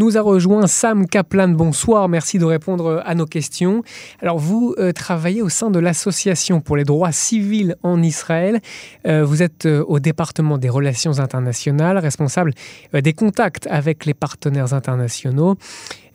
Nous 0.00 0.16
a 0.16 0.22
rejoint 0.22 0.66
Sam 0.66 1.06
Kaplan. 1.06 1.48
Bonsoir, 1.48 2.08
merci 2.08 2.38
de 2.38 2.46
répondre 2.46 3.02
à 3.04 3.14
nos 3.14 3.26
questions. 3.26 3.82
Alors, 4.22 4.38
vous 4.38 4.74
euh, 4.78 4.92
travaillez 4.92 5.42
au 5.42 5.50
sein 5.50 5.70
de 5.70 5.78
l'Association 5.78 6.62
pour 6.62 6.78
les 6.78 6.84
droits 6.84 7.12
civils 7.12 7.76
en 7.82 8.02
Israël. 8.02 8.62
Euh, 9.06 9.26
vous 9.26 9.42
êtes 9.42 9.66
euh, 9.66 9.84
au 9.86 9.98
département 9.98 10.56
des 10.56 10.70
relations 10.70 11.18
internationales, 11.18 11.98
responsable 11.98 12.54
des 12.94 13.12
contacts 13.12 13.66
avec 13.66 14.06
les 14.06 14.14
partenaires 14.14 14.72
internationaux. 14.72 15.56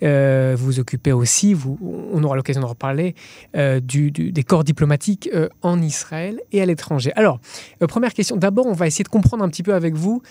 Euh, 0.04 0.56
vous 0.58 0.80
occupez 0.80 1.12
aussi, 1.12 1.56
on 1.82 2.24
aura 2.24 2.36
l'occasion 2.36 2.62
d'en 2.62 2.68
reparler, 2.68 3.16
euh, 3.56 3.80
des 3.80 4.44
corps 4.44 4.64
diplomatiques 4.64 5.30
euh, 5.34 5.50
en 5.62 5.82
Israël 5.82 6.42
et 6.52 6.62
à 6.62 6.66
l'étranger. 6.66 7.12
Alors, 7.16 7.40
première 7.80 8.14
question. 8.14 8.36
D'abord, 8.36 8.66
on 8.66 8.74
va 8.74 8.88
essayer 8.88 9.04
de 9.04 9.10
comprendre 9.10 9.44
un 9.44 9.50
petit 9.50 9.64
peu 9.64 9.74
avec 9.74 9.96
vous 9.96 10.22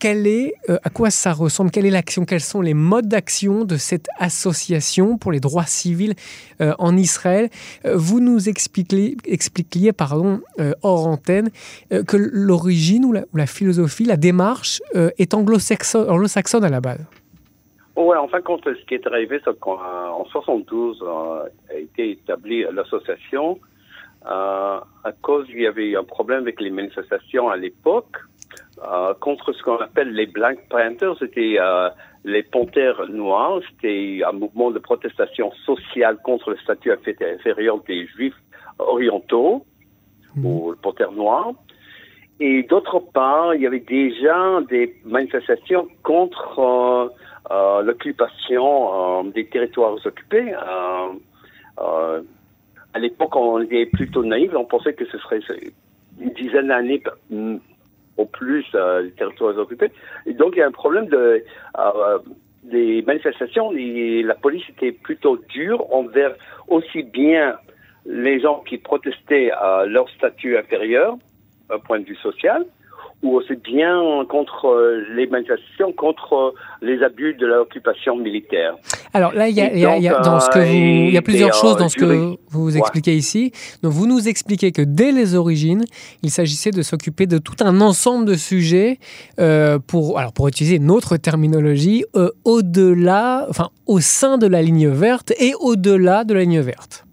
quelle 0.00 0.26
est, 0.26 0.54
à 0.82 0.90
quoi 0.90 1.10
ça 1.10 1.32
ressemble, 1.32 1.70
quelle 1.70 1.86
est 1.86 1.90
l'action, 1.90 2.24
quels 2.24 2.40
sont 2.40 2.60
les 2.60 2.74
modes 2.74 3.06
d'action 3.06 3.64
de 3.64 3.76
cette 3.76 4.08
association 4.18 5.16
pour 5.16 5.30
les 5.30 5.38
droits 5.38 5.66
civils 5.66 6.14
en 6.60 6.96
Israël. 6.96 7.48
vous 7.84 8.18
nous 8.18 8.48
expliquiez, 8.48 9.16
expliquiez 9.24 9.92
pardon, 9.92 10.40
hors 10.82 11.06
antenne 11.06 11.50
que 11.90 12.16
l'origine 12.16 13.04
ou 13.04 13.12
la, 13.12 13.46
philosophie, 13.46 14.04
la 14.04 14.16
démarche 14.16 14.82
est 14.94 15.34
anglo-saxonne 15.34 16.64
à 16.64 16.68
la 16.68 16.80
base. 16.80 16.98
Oui, 18.00 18.16
en 18.16 18.28
fin 18.28 18.38
de 18.38 18.44
compte, 18.44 18.62
ce 18.64 18.84
qui 18.86 18.94
est 18.94 19.04
arrivé, 19.08 19.40
c'est 19.44 19.58
qu'en 19.58 20.24
72 20.26 21.02
euh, 21.02 21.48
a 21.68 21.74
été 21.74 22.12
établie 22.12 22.64
l'association 22.72 23.58
euh, 24.24 24.78
à 25.04 25.12
cause 25.20 25.46
il 25.48 25.62
y 25.62 25.66
avait 25.66 25.96
un 25.96 26.04
problème 26.04 26.42
avec 26.42 26.60
les 26.60 26.70
manifestations 26.70 27.48
à 27.48 27.56
l'époque 27.56 28.18
euh, 28.88 29.14
contre 29.14 29.52
ce 29.52 29.60
qu'on 29.64 29.78
appelle 29.78 30.12
les 30.12 30.26
Black 30.26 30.68
Panthers, 30.68 31.16
c'était 31.18 31.56
les 32.24 32.44
panthères 32.44 33.08
noirs, 33.08 33.62
c'était 33.68 34.20
un 34.24 34.32
mouvement 34.32 34.70
de 34.70 34.78
protestation 34.78 35.50
sociale 35.66 36.18
contre 36.22 36.50
le 36.50 36.56
statut 36.58 36.92
inférieur 36.92 37.82
des 37.82 38.06
Juifs 38.06 38.40
orientaux, 38.78 39.66
mmh. 40.36 40.46
ou 40.46 40.70
le 40.70 40.76
panthère 40.76 41.10
noir. 41.10 41.50
Et 42.38 42.62
d'autre 42.62 43.00
part, 43.12 43.56
il 43.56 43.62
y 43.62 43.66
avait 43.66 43.80
déjà 43.80 44.60
des 44.68 44.94
manifestations 45.04 45.88
contre 46.04 47.12
l'occupation 47.50 49.20
euh, 49.24 49.30
des 49.30 49.46
territoires 49.46 49.94
occupés. 50.04 50.52
Euh, 51.80 52.20
à 52.94 52.98
l'époque, 52.98 53.36
on 53.36 53.60
était 53.60 53.86
plutôt 53.86 54.24
naïf, 54.24 54.50
on 54.54 54.64
pensait 54.64 54.94
que 54.94 55.04
ce 55.06 55.18
serait 55.18 55.40
une 56.20 56.30
dizaine 56.30 56.68
d'années 56.68 57.02
au 58.16 58.24
plus 58.24 58.64
les 59.02 59.12
territoires 59.12 59.56
occupés. 59.58 59.92
Et 60.26 60.32
donc, 60.32 60.54
il 60.56 60.58
y 60.58 60.62
a 60.62 60.66
un 60.66 60.72
problème 60.72 61.06
de 61.06 61.44
des 62.64 63.02
manifestations. 63.02 63.70
La 63.72 64.34
police 64.34 64.68
était 64.70 64.92
plutôt 64.92 65.38
dure 65.48 65.92
envers 65.94 66.34
aussi 66.66 67.02
bien 67.02 67.56
les 68.04 68.40
gens 68.40 68.62
qui 68.66 68.78
protestaient 68.78 69.50
à 69.50 69.84
leur 69.86 70.08
statut 70.10 70.56
inférieur, 70.56 71.16
d'un 71.68 71.78
point 71.78 72.00
de 72.00 72.04
vue 72.04 72.16
social, 72.16 72.64
ou 73.22 73.36
aussi 73.36 73.54
bien 73.56 74.24
contre 74.28 74.66
euh, 74.66 75.04
les 75.14 75.26
manifestations, 75.26 75.92
contre 75.92 76.32
euh, 76.34 76.50
les 76.82 77.02
abus 77.02 77.34
de 77.34 77.46
l'occupation 77.46 78.16
militaire. 78.16 78.76
Alors 79.12 79.32
là, 79.32 79.48
il 79.48 79.56
y 79.56 79.60
a, 79.60 79.74
y 79.74 80.08
a, 80.08 80.20
dans 80.20 80.38
ce 80.38 80.50
que 80.50 80.60
il 80.60 81.12
y 81.12 81.16
a 81.16 81.22
plusieurs 81.22 81.54
choses 81.54 81.76
dans 81.76 81.88
ce 81.88 81.96
que 81.96 82.36
vous 82.50 82.76
expliquez 82.76 83.16
ici. 83.16 83.52
Donc 83.82 83.92
vous 83.92 84.06
nous 84.06 84.28
expliquez 84.28 84.70
que 84.70 84.82
dès 84.82 85.10
les 85.10 85.34
origines, 85.34 85.84
il 86.22 86.30
s'agissait 86.30 86.70
de 86.70 86.82
s'occuper 86.82 87.26
de 87.26 87.38
tout 87.38 87.56
un 87.60 87.80
ensemble 87.80 88.24
de 88.24 88.34
sujets 88.34 88.98
euh, 89.40 89.78
pour, 89.84 90.18
alors 90.18 90.32
pour 90.32 90.46
utiliser 90.46 90.78
notre 90.78 91.16
terminologie, 91.16 92.04
euh, 92.14 92.30
au-delà, 92.44 93.46
enfin 93.50 93.70
au 93.86 94.00
sein 94.00 94.38
de 94.38 94.46
la 94.46 94.62
ligne 94.62 94.88
verte 94.88 95.32
et 95.40 95.54
au-delà 95.60 96.24
de 96.24 96.34
la 96.34 96.40
ligne 96.40 96.60
verte. 96.60 97.07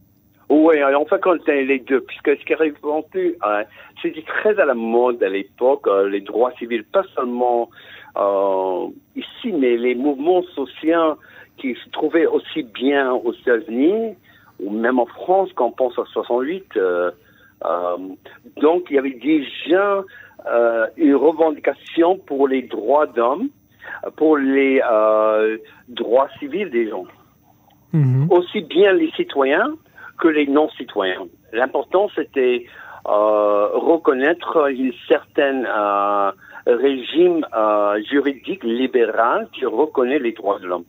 Oui, 0.49 0.83
en 0.83 1.05
fait, 1.05 1.19
quand 1.21 1.47
les 1.47 1.79
deux, 1.79 2.01
puisque 2.01 2.37
ce 2.37 2.45
qui 2.45 2.53
en 2.83 3.01
plus, 3.01 3.35
hein, 3.41 3.63
c'était 4.01 4.21
très 4.21 4.59
à 4.59 4.65
la 4.65 4.75
mode 4.75 5.21
à 5.23 5.29
l'époque, 5.29 5.87
euh, 5.87 6.07
les 6.07 6.21
droits 6.21 6.51
civils, 6.59 6.83
pas 6.83 7.03
seulement 7.15 7.69
euh, 8.17 8.87
ici, 9.15 9.51
mais 9.53 9.75
les 9.75 9.95
mouvements 9.95 10.43
sociaux 10.53 11.15
qui 11.57 11.73
se 11.73 11.89
trouvaient 11.89 12.27
aussi 12.27 12.61
bien 12.61 13.11
aux 13.11 13.33
États-Unis 13.33 14.15
ou 14.59 14.69
même 14.69 14.99
en 14.99 15.07
France 15.07 15.49
quand 15.55 15.67
on 15.67 15.71
pense 15.71 15.97
à 15.97 16.05
68. 16.05 16.77
Euh, 16.77 17.11
donc, 18.57 18.85
il 18.89 18.95
y 18.95 18.99
avait 18.99 19.11
déjà 19.11 20.03
une 20.97 21.15
revendication 21.15 22.19
pour 22.19 22.47
les 22.47 22.61
droits 22.61 23.07
d'hommes, 23.07 23.49
pour 24.15 24.37
les 24.37 24.79
droits 25.87 26.29
civils 26.37 26.69
des 26.69 26.87
gens. 26.89 27.05
Mm-hmm. 27.95 28.31
Aussi 28.31 28.61
bien 28.61 28.91
les 28.91 29.09
citoyens 29.11 29.73
que 30.17 30.27
les 30.27 30.47
non-citoyens. 30.47 31.27
L'important, 31.53 32.09
c'était 32.15 32.65
euh, 33.07 33.67
reconnaître 33.73 34.69
une 34.69 34.93
certaine 35.07 35.67
euh, 35.67 36.31
régime 36.65 37.45
euh, 37.55 38.01
juridique 38.03 38.63
libéral 38.63 39.47
qui 39.53 39.65
reconnaît 39.65 40.19
les 40.19 40.31
droits 40.31 40.59
de 40.59 40.67
l'homme. 40.67 40.85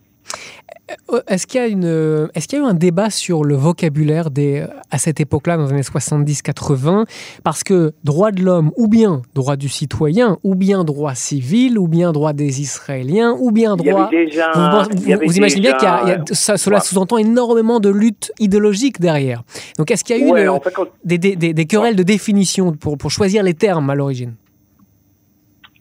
Euh, 1.13 1.21
est-ce 1.29 1.47
qu'il 1.47 1.61
y 1.61 1.65
a 1.65 1.69
une, 1.69 2.29
est-ce 2.35 2.49
qu'il 2.49 2.59
y 2.59 2.63
a 2.63 2.65
eu 2.65 2.69
un 2.69 2.75
débat 2.75 3.11
sur 3.11 3.45
le 3.45 3.55
vocabulaire 3.55 4.31
des, 4.31 4.67
à 4.91 4.99
cette 4.99 5.21
époque-là, 5.21 5.57
dans 5.57 5.67
les 5.67 5.73
années 5.73 5.81
70-80, 5.83 7.07
parce 7.45 7.63
que 7.63 7.93
droit 8.03 8.33
de 8.33 8.43
l'homme, 8.43 8.73
ou 8.77 8.89
bien 8.89 9.23
droit 9.35 9.57
du 9.57 9.69
citoyen, 9.69 10.39
ou 10.43 10.57
bien 10.57 10.83
droit 10.83 11.15
civil, 11.15 11.79
ou 11.79 11.87
bien 11.87 12.11
droit 12.11 12.33
des 12.33 12.61
Israéliens, 12.61 13.37
ou 13.39 13.53
bien 13.53 13.77
droit. 13.77 14.11
vous, 14.11 15.37
imaginez 15.37 15.61
bien 15.61 15.75
que 15.75 16.35
cela 16.35 16.81
sous-entend 16.81 17.19
énormément 17.19 17.79
de 17.79 17.89
lutte 17.89 18.33
idéologique 18.41 19.01
derrière. 19.01 19.43
Donc, 19.79 19.91
est-ce 19.93 20.03
qu'il 20.03 20.17
y 20.17 20.23
a 20.23 20.45
eu 20.45 20.59
des, 21.05 21.19
des, 21.19 21.37
des, 21.37 21.67
querelles 21.67 21.97
de 21.97 22.03
définition 22.03 22.73
pour, 22.73 22.99
pour 22.99 23.11
choisir 23.11 23.45
les 23.45 23.55
termes 23.55 23.91
à 23.91 23.95
l'origine? 23.95 24.35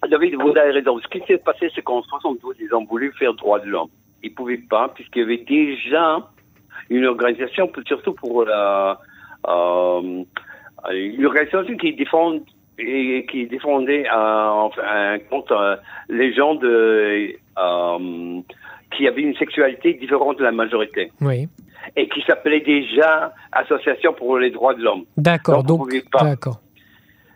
David, 0.07 0.35
vous 0.35 0.55
avez 0.55 0.71
raison. 0.71 0.99
Ce 0.99 1.07
qui 1.07 1.25
s'est 1.25 1.39
passé, 1.39 1.71
c'est 1.73 1.81
qu'en 1.81 2.03
72, 2.03 2.57
ils 2.59 2.75
ont 2.75 2.85
voulu 2.85 3.11
faire 3.17 3.33
droit 3.33 3.59
de 3.59 3.65
l'homme 3.65 3.89
ils 4.25 4.31
ne 4.31 4.35
pouvaient 4.35 4.57
pas, 4.57 4.89
puisqu'il 4.89 5.19
y 5.19 5.23
avait 5.23 5.45
déjà 5.47 6.19
une 6.89 7.05
organisation, 7.05 7.71
surtout 7.85 8.13
pour 8.13 8.45
la, 8.45 8.99
euh, 9.47 10.23
une 10.91 11.25
organisation 11.25 11.77
qui 11.77 11.93
défend 11.93 12.39
et 12.77 13.25
qui 13.31 13.47
défendait 13.47 14.05
euh, 14.07 14.49
enfin, 14.49 15.17
contre 15.29 15.53
euh, 15.53 15.75
les 16.09 16.33
gens 16.33 16.55
de, 16.55 17.35
euh, 17.57 18.41
qui 18.95 19.07
avaient 19.07 19.21
une 19.21 19.35
sexualité 19.35 19.93
différente 19.93 20.39
de 20.39 20.43
la 20.43 20.51
majorité. 20.51 21.11
Oui. 21.21 21.47
Et 21.95 22.09
qui 22.09 22.21
s'appelait 22.21 22.61
déjà 22.61 23.33
Association 23.51 24.13
pour 24.13 24.37
les 24.39 24.49
droits 24.49 24.73
de 24.73 24.81
l'homme. 24.81 25.05
D'accord. 25.17 25.63
Donc, 25.63 25.89
d'accord. 26.21 26.59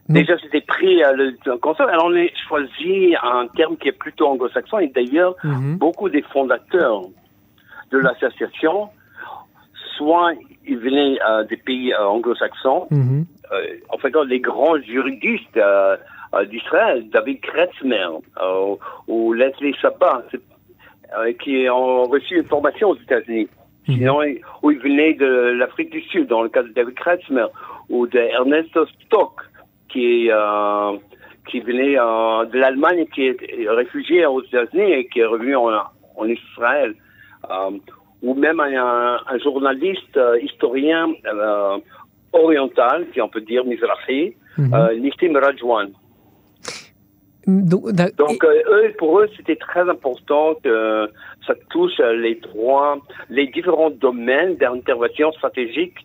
Déjà, 0.10 0.38
c'était 0.40 0.62
pris 0.62 1.04
à 1.04 1.12
le. 1.12 1.38
Alors, 1.46 2.06
on 2.06 2.16
a 2.16 2.28
choisi 2.48 3.16
un 3.22 3.48
terme 3.56 3.78
qui 3.78 3.90
est 3.90 3.98
plutôt 3.98 4.26
anglo-saxon. 4.26 4.80
Et 4.80 4.88
d'ailleurs, 4.88 5.36
mhm. 5.44 5.78
beaucoup 5.78 6.10
des 6.10 6.24
fondateurs 6.24 7.04
de 7.92 7.98
l'association, 8.00 8.90
soit 9.98 10.34
ils 10.66 10.78
venaient 10.80 11.20
euh, 11.28 11.44
des 11.44 11.58
pays 11.58 11.94
euh, 11.94 12.08
anglo-saxons, 12.08 12.88
euh, 12.92 13.62
en 13.90 13.98
fait, 14.00 14.14
les 14.28 14.40
grands 14.40 14.80
juristes 14.82 15.60
d'Israël, 16.50 17.10
David 17.10 17.42
Kretzmer 17.42 18.08
ou 19.08 19.34
Leslie 19.34 19.76
Sabat, 19.82 20.26
qui 21.40 21.68
ont 21.70 22.04
reçu 22.04 22.38
une 22.38 22.46
formation 22.46 22.90
aux 22.90 22.98
États-Unis. 22.98 23.48
Mhm. 23.88 23.96
Sinon, 23.96 24.22
ou 24.64 24.72
ils 24.72 24.80
venaient 24.80 25.14
de 25.14 25.56
l'Afrique 25.58 25.92
du 25.92 26.02
Sud, 26.02 26.28
dans 26.28 26.42
le 26.42 26.50
cas 26.50 26.64
de 26.64 26.70
David 26.70 26.96
Kretzmer, 26.96 27.48
ou 27.90 28.06
de 28.06 28.20
Ernesto 28.20 28.86
Stock, 29.06 29.42
qui 29.90 30.30
euh, 30.32 30.98
qui 31.50 31.60
venait 31.60 31.98
euh, 31.98 32.46
de 32.46 32.58
l'Allemagne, 32.60 33.06
qui 33.14 33.28
est 33.28 33.70
réfugié 33.70 34.26
aux 34.26 34.44
États-Unis 34.44 34.92
et 34.92 35.08
qui 35.08 35.20
est 35.20 35.26
revenu 35.26 35.56
en, 35.56 35.70
en 36.16 36.26
Israël, 36.26 36.94
euh, 37.50 37.72
ou 38.22 38.34
même 38.36 38.60
un, 38.60 39.20
un 39.26 39.38
journaliste 39.40 40.20
historien 40.42 41.12
oriental, 42.34 43.08
si 43.14 43.22
on 43.22 43.30
peut 43.30 43.42
dire 43.42 43.66
Mizrahi, 43.66 44.36
mm 44.58 44.76
Nissim 45.02 45.36
Rajwan. 45.36 45.90
Donc, 47.48 48.44
eux, 48.46 48.94
pour 49.00 49.22
eux, 49.22 49.30
c'était 49.36 49.56
très 49.56 49.90
important 49.90 50.54
que 50.64 51.10
ça 51.48 51.56
touche 51.72 51.98
les 51.98 52.36
droits, 52.36 53.00
les 53.30 53.48
différents 53.48 53.90
domaines 53.90 54.56
d'intervention 54.58 55.32
stratégique 55.32 55.98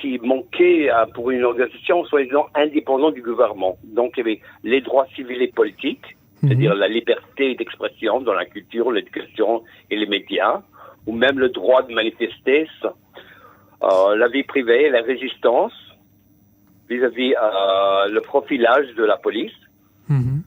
qui 0.00 0.18
manquait 0.18 0.90
euh, 0.90 1.06
pour 1.14 1.30
une 1.30 1.44
organisation 1.44 2.04
soi-disant 2.04 2.46
indépendante 2.54 3.14
du 3.14 3.22
gouvernement. 3.22 3.76
Donc, 3.84 4.12
il 4.16 4.18
y 4.18 4.22
avait 4.22 4.40
les 4.64 4.80
droits 4.80 5.06
civils 5.14 5.42
et 5.42 5.48
politiques, 5.48 6.16
mhm. 6.42 6.48
c'est-à-dire 6.48 6.74
la 6.74 6.88
liberté 6.88 7.54
d'expression 7.54 8.20
dans 8.20 8.32
la 8.32 8.46
culture, 8.46 8.90
l'éducation 8.90 9.62
et 9.90 9.96
les 9.96 10.06
médias, 10.06 10.62
ou 11.06 11.12
même 11.12 11.38
le 11.38 11.48
droit 11.50 11.82
de 11.82 11.92
manifester, 11.92 12.68
euh, 12.84 14.16
la 14.16 14.28
vie 14.28 14.42
privée, 14.42 14.90
la 14.90 15.02
résistance 15.02 15.72
vis-à-vis 16.88 17.34
euh, 17.34 18.08
le 18.08 18.20
profilage 18.20 18.94
de 18.94 19.04
la 19.04 19.16
police. 19.16 19.52
Mhm. 20.08 20.42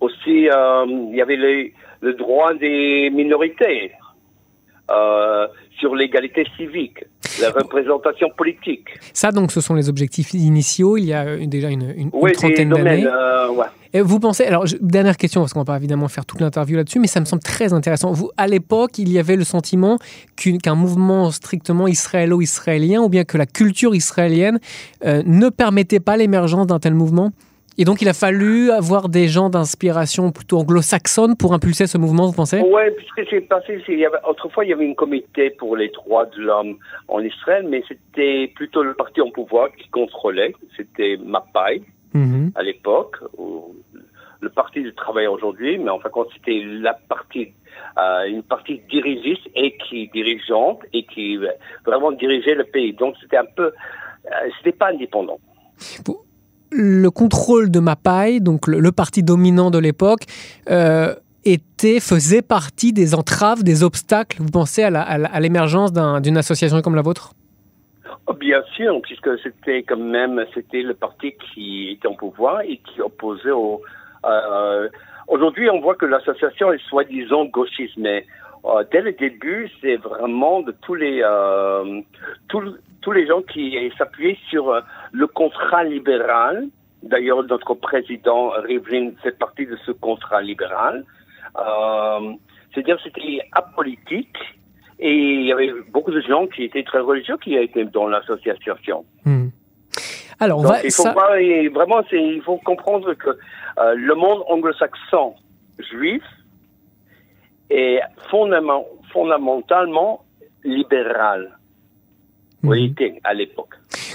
aussi, 0.00 0.48
il 0.48 1.14
y 1.14 1.20
avait 1.20 1.36
les, 1.36 1.74
le 2.00 2.14
droit 2.14 2.54
des 2.54 3.10
minorités, 3.10 3.92
sur 5.78 5.94
l'égalité 5.94 6.46
civique, 6.56 7.04
la 7.40 7.50
représentation 7.50 8.28
politique. 8.36 8.88
Ça, 9.12 9.32
donc, 9.32 9.52
ce 9.52 9.60
sont 9.60 9.74
les 9.74 9.88
objectifs 9.88 10.34
initiaux. 10.34 10.96
Il 10.96 11.04
y 11.04 11.12
a 11.12 11.36
déjà 11.46 11.68
une, 11.68 11.94
une, 11.96 12.10
trentaine 12.10 12.70
d'années. 12.70 13.06
Euh, 13.06 13.48
Et 13.92 14.00
vous 14.00 14.20
pensez, 14.20 14.44
alors, 14.44 14.64
dernière 14.80 15.16
question, 15.16 15.40
parce 15.40 15.52
qu'on 15.52 15.60
va 15.60 15.64
pas 15.64 15.76
évidemment 15.76 16.08
faire 16.08 16.26
toute 16.26 16.40
l'interview 16.40 16.76
là-dessus, 16.76 16.98
mais 16.98 17.06
ça 17.06 17.20
me 17.20 17.24
semble 17.24 17.42
très 17.42 17.72
intéressant. 17.72 18.12
Vous, 18.12 18.30
à 18.36 18.46
l'époque, 18.46 18.98
il 18.98 19.12
y 19.12 19.18
avait 19.18 19.36
le 19.36 19.44
sentiment 19.44 19.98
qu'un 20.36 20.74
mouvement 20.74 21.30
strictement 21.30 21.86
israélo-israélien, 21.86 23.00
ou 23.00 23.08
bien 23.08 23.24
que 23.24 23.38
la 23.38 23.46
culture 23.46 23.94
israélienne 23.94 24.58
euh, 25.04 25.22
ne 25.26 25.48
permettait 25.48 26.00
pas 26.00 26.16
l'émergence 26.16 26.66
d'un 26.66 26.78
tel 26.78 26.94
mouvement? 26.94 27.30
Et 27.76 27.84
donc, 27.84 28.02
il 28.02 28.08
a 28.08 28.14
fallu 28.14 28.70
avoir 28.70 29.08
des 29.08 29.26
gens 29.26 29.50
d'inspiration 29.50 30.30
plutôt 30.30 30.58
anglo-saxonne 30.58 31.36
pour 31.36 31.54
impulser 31.54 31.88
ce 31.88 31.98
mouvement, 31.98 32.26
vous 32.26 32.32
pensez? 32.32 32.60
Oui, 32.60 32.82
puisque 32.96 33.28
c'est 33.28 33.40
passé. 33.40 33.82
Il 33.88 33.98
y 33.98 34.06
avait, 34.06 34.18
autrefois, 34.28 34.64
il 34.64 34.70
y 34.70 34.72
avait 34.72 34.88
un 34.88 34.94
comité 34.94 35.50
pour 35.50 35.76
les 35.76 35.88
droits 35.88 36.26
de 36.26 36.40
l'homme 36.40 36.76
en 37.08 37.20
Israël, 37.20 37.66
mais 37.68 37.82
c'était 37.88 38.52
plutôt 38.54 38.84
le 38.84 38.94
parti 38.94 39.20
en 39.20 39.30
pouvoir 39.30 39.70
qui 39.76 39.88
contrôlait. 39.88 40.54
C'était 40.76 41.16
Mapai 41.16 41.82
mhm. 42.12 42.52
à 42.54 42.62
l'époque, 42.62 43.16
le 44.40 44.50
parti 44.50 44.82
du 44.82 44.94
travail 44.94 45.26
aujourd'hui, 45.26 45.76
mais 45.78 45.90
en 45.90 45.98
fait, 45.98 46.10
c'était 46.34 46.62
la 46.64 46.94
partie, 46.94 47.54
euh, 47.98 48.24
une 48.26 48.44
partie 48.44 48.82
dirigiste 48.88 49.48
et 49.56 49.76
qui 49.78 50.08
dirigeante 50.08 50.82
et 50.92 51.04
qui 51.06 51.38
euh, 51.38 51.48
vraiment 51.84 52.12
dirigeait 52.12 52.54
le 52.54 52.64
pays. 52.64 52.92
Donc, 52.92 53.16
c'était 53.20 53.38
un 53.38 53.46
peu, 53.46 53.72
euh, 54.26 54.50
c'était 54.58 54.76
pas 54.76 54.90
indépendant 54.90 55.40
le 56.74 57.08
contrôle 57.10 57.70
de 57.70 57.78
Mapai, 57.78 58.40
donc 58.40 58.66
le, 58.66 58.92
parti 58.92 59.22
dominant 59.22 59.70
de 59.70 59.78
l'époque, 59.78 60.22
euh, 60.70 61.14
était, 61.44 62.00
faisait 62.00 62.42
partie 62.42 62.92
des 62.92 63.14
entraves, 63.14 63.62
des 63.62 63.84
obstacles, 63.84 64.38
vous 64.40 64.50
pensez, 64.50 64.82
à 64.82 65.40
l'émergence 65.40 65.92
d'une 65.92 66.36
association 66.36 66.80
comme 66.82 66.96
la 66.96 67.02
vôtre? 67.02 67.32
Oh, 68.26 68.32
Bien 68.32 68.62
sûr, 68.74 69.00
puisque 69.02 69.38
c'était 69.42 69.82
quand 69.82 69.98
même 69.98 70.44
c'était 70.54 70.82
le 70.82 70.94
parti 70.94 71.34
qui 71.34 71.90
était 71.90 72.08
en 72.08 72.14
pouvoir 72.14 72.62
et 72.62 72.78
qui 72.78 73.00
opposait 73.00 73.50
au. 73.50 73.82
Euh, 74.24 74.88
aujourd'hui, 75.28 75.68
on 75.70 75.80
voit 75.80 75.94
que 75.94 76.06
l'association 76.06 76.72
est 76.72 76.82
soi-disant 76.88 77.44
gauchiste, 77.44 77.96
mais 77.98 78.26
euh, 78.64 78.82
dès 78.90 79.02
le 79.02 79.12
début, 79.12 79.70
c'est 79.80 79.96
vraiment 79.96 80.62
de 80.62 80.74
tous 80.82 80.94
les 80.94 81.22
tous 82.48 83.12
les 83.12 83.26
gens 83.26 83.42
qui 83.42 83.76
s'appuyaient 83.98 84.38
sur 84.48 84.82
le 85.14 85.26
contrat 85.28 85.84
libéral. 85.84 86.66
D'ailleurs, 87.02 87.44
notre 87.44 87.74
président 87.74 88.50
Rivlin 88.50 89.12
fait 89.22 89.38
partie 89.38 89.66
de 89.66 89.76
ce 89.86 89.92
contrat 89.92 90.42
libéral. 90.42 91.04
Euh, 91.56 92.32
C'est-à-dire 92.72 92.98
c'était 93.04 93.40
apolitique 93.52 94.36
et 94.98 95.14
il 95.14 95.46
y 95.46 95.52
avait 95.52 95.72
beaucoup 95.92 96.10
de 96.10 96.20
gens 96.20 96.46
qui 96.48 96.64
étaient 96.64 96.82
très 96.82 96.98
religieux 96.98 97.36
qui 97.42 97.54
étaient 97.54 97.84
dans 97.84 98.08
l'association. 98.08 99.04
Hmm. 99.24 99.48
Alors, 100.40 100.60
il 100.82 100.90
faut 100.90 101.04
vraiment, 101.04 102.02
il 102.10 102.42
faut 102.42 102.58
comprendre 102.58 103.14
que 103.14 103.30
euh, 103.30 103.94
le 103.94 104.14
monde 104.14 104.42
anglo-saxon 104.48 105.34
juif 105.78 106.24
est 107.70 108.00
fondamentalement 108.30 110.24
libéral. 110.64 111.56
Oui, 112.64 112.94
mhm. 112.98 113.18
à 113.24 113.34
l'époque. 113.34 113.74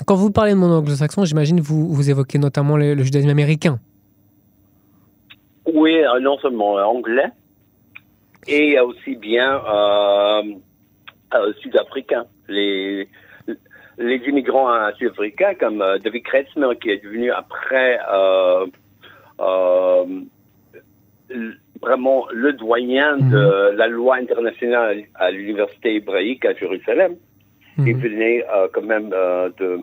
Quand 0.10 0.16
vous 0.16 0.32
parlez 0.32 0.54
de 0.54 0.58
monde 0.58 0.72
anglo-saxon, 0.72 1.24
j'imagine 1.24 1.60
vous 1.60 1.94
vous 1.94 2.10
évoquez 2.10 2.40
notamment 2.40 2.78
le, 2.78 2.98
judaïsme 3.04 3.30
américain. 3.30 3.78
Oui, 5.72 6.02
euh, 6.02 6.20
non 6.20 6.40
seulement 6.40 6.78
anglais, 6.78 7.30
et 8.48 8.80
aussi 8.80 9.16
bien 9.16 9.62
euh, 9.64 10.42
euh, 11.36 11.54
sud-africains. 11.62 12.26
Les, 12.48 13.08
les 14.00 14.16
immigrants 14.28 14.72
sud-africains 14.98 15.54
comme 15.54 15.78
David 16.04 16.24
Kretzmer, 16.24 16.70
qui 16.82 16.90
est 16.90 17.04
devenu 17.04 17.30
après 17.30 18.00
vraiment 21.80 22.26
le 22.34 22.54
doyen 22.54 23.18
de 23.18 23.72
mhm. 23.72 23.78
la 23.78 23.86
loi 23.86 24.16
internationale 24.16 25.04
à 25.14 25.30
l'université 25.30 25.98
hébraïque 25.98 26.46
à 26.46 26.56
Jérusalem 26.56 27.16
mhm. 27.78 28.00
venait 28.00 28.46
euh, 28.54 28.68
quand 28.74 28.82
même 28.82 29.12
euh, 29.14 29.50
de, 29.58 29.80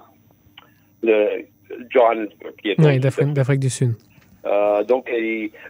de 1.02 1.44
Johannesburg. 1.90 2.54
Oui, 2.78 2.98
d'Afrique 2.98 3.60
du 3.60 3.70
Sud. 3.70 3.94
Euh, 4.44 4.84
donc, 4.84 5.10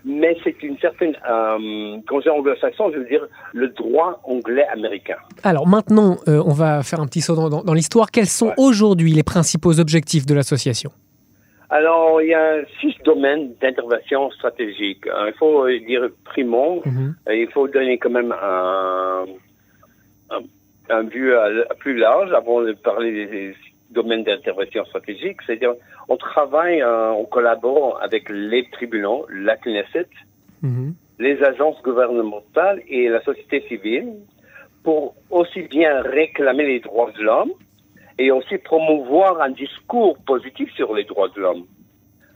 mais 0.05 0.37
c'est 0.45 0.63
une 0.63 0.77
certaine, 0.79 1.17
euh, 1.29 1.97
quand 2.07 2.21
j'ai 2.21 2.29
anglo-saxon, 2.29 2.91
je 2.93 2.99
veux 2.99 3.07
dire 3.07 3.27
le 3.55 3.69
droit 3.69 4.21
anglais-américain. 4.25 5.17
Alors 5.45 5.67
maintenant, 5.67 6.19
on 6.27 6.53
va 6.53 6.83
faire 6.83 7.01
un 7.01 7.07
petit 7.07 7.23
saut 7.23 7.35
dans, 7.35 7.63
dans, 7.63 7.75
l'histoire. 7.75 8.11
Quels 8.11 8.27
sont 8.27 8.53
aujourd'hui 8.59 9.13
les 9.13 9.23
principaux 9.23 9.81
objectifs 9.81 10.27
de 10.27 10.35
l'association? 10.35 10.91
Alors, 11.71 12.21
il 12.21 12.29
y 12.29 12.35
a 12.35 12.65
six 12.81 12.95
domaines 13.05 13.55
d'intervention 13.63 14.31
stratégique. 14.33 15.05
il 15.07 15.33
faut 15.39 15.67
dire 15.69 16.11
primons, 16.25 16.83
mhm. 16.85 17.17
il 17.31 17.49
faut 17.53 17.67
donner 17.69 17.97
quand 17.97 18.11
même 18.11 18.33
un, 18.33 19.25
un 20.31 20.41
un 20.89 21.03
vue 21.03 21.33
plus 21.79 21.97
large 21.97 22.33
avant 22.33 22.63
de 22.63 22.73
parler 22.73 23.27
des 23.27 23.55
domaines 23.97 24.25
d'intervention 24.25 24.85
stratégique. 24.85 25.39
C'est-à-dire, 25.45 25.75
on 26.09 26.17
travaille, 26.17 26.81
euh, 26.83 27.11
on 27.23 27.25
collabore 27.25 27.99
avec 28.03 28.29
les 28.29 28.65
tribunaux, 28.77 29.27
la 29.31 29.57
Knesset, 29.57 30.09
mhm. 30.63 30.95
les 31.19 31.37
agences 31.43 31.81
gouvernementales 31.83 32.81
et 32.89 33.09
la 33.09 33.23
société 33.23 33.57
civile 33.69 34.09
pour 34.85 35.17
aussi 35.31 35.63
bien 35.63 35.93
réclamer 36.03 36.67
les 36.73 36.81
droits 36.81 37.11
de 37.19 37.23
l'homme 37.23 37.53
et 38.19 38.31
aussi 38.31 38.57
promouvoir 38.59 39.41
un 39.41 39.51
discours 39.51 40.17
positif 40.33 40.73
sur 40.75 40.95
les 40.95 41.05
droits 41.05 41.31
de 41.35 41.41
l'homme. 41.41 41.65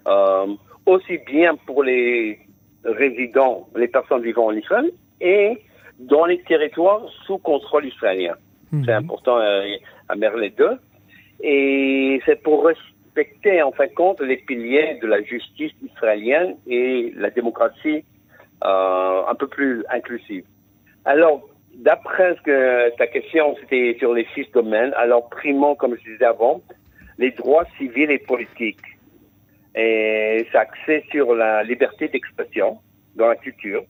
Euh, 0.08 0.46
aussi 0.86 1.18
bien 1.32 1.54
pour 1.66 1.84
les 1.84 2.40
résidents, 2.84 3.68
les 3.76 3.88
personnes 3.88 4.22
vivant 4.22 4.46
en 4.46 4.56
Israël 4.64 4.90
et 5.20 5.58
dans 5.98 6.24
les 6.24 6.40
territoires 6.42 7.02
sous 7.26 7.38
contrôle 7.38 7.86
israélien. 7.86 8.34
Mhm. 8.72 8.84
C'est 8.84 8.92
important 9.02 9.36
euh, 9.38 9.76
à, 10.08 10.12
à 10.12 10.36
les 10.36 10.50
deux. 10.50 10.76
Et 11.42 12.20
c'est 12.26 12.42
pour 12.42 12.66
respecter, 12.66 13.62
en 13.62 13.72
fin 13.72 13.86
de 13.86 13.92
compte, 13.92 14.20
les 14.20 14.36
piliers 14.36 14.98
de 15.00 15.06
la 15.06 15.22
justice 15.22 15.72
israélienne 15.82 16.56
et 16.66 17.12
la 17.16 17.30
démocratie 17.30 18.04
euh, 18.64 19.22
un 19.26 19.34
peu 19.34 19.46
plus 19.46 19.84
inclusive. 19.90 20.44
Alors, 21.04 21.48
d'après 21.74 22.36
ce 22.36 22.42
que 22.42 22.96
ta 22.96 23.06
question, 23.06 23.56
c'était 23.60 23.96
sur 23.98 24.12
les 24.12 24.26
six 24.34 24.46
domaines. 24.52 24.92
Alors, 24.96 25.28
primons, 25.30 25.74
comme 25.74 25.96
je 25.96 26.12
disais 26.12 26.24
avant, 26.24 26.60
les 27.18 27.30
droits 27.30 27.64
civils 27.78 28.10
et 28.10 28.18
politiques. 28.18 28.84
Et 29.74 30.46
c'est 30.50 30.58
axé 30.58 31.04
sur 31.10 31.34
la 31.34 31.62
liberté 31.62 32.08
d'expression 32.08 32.78
dans 33.16 33.28
la 33.28 33.36
culture, 33.36 33.84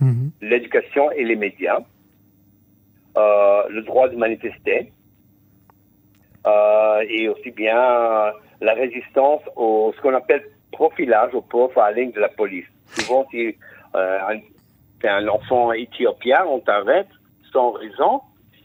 mhm. 0.00 0.30
l'éducation 0.42 1.10
et 1.12 1.24
les 1.24 1.36
médias. 1.36 1.80
Euh, 3.16 3.62
le 3.70 3.80
droit 3.80 4.10
de 4.10 4.16
manifester 4.16 4.92
et 6.46 7.28
aussi 7.28 7.50
bien 7.50 7.76
la 8.60 8.74
résistance 8.74 9.42
au 9.56 9.92
ce 9.96 10.00
qu'on 10.00 10.14
appelle 10.14 10.44
profilage 10.72 11.34
au 11.34 11.40
profiling 11.42 12.12
de 12.12 12.20
la 12.20 12.28
police. 12.28 12.66
Souvent, 12.92 13.26
si 13.30 13.56
euh, 13.94 14.18
c'est 15.00 15.08
un 15.08 15.26
enfant 15.28 15.72
éthiopien, 15.72 16.44
on 16.48 16.60
t'arrête 16.60 17.08
sans 17.52 17.72
raison, 17.72 18.20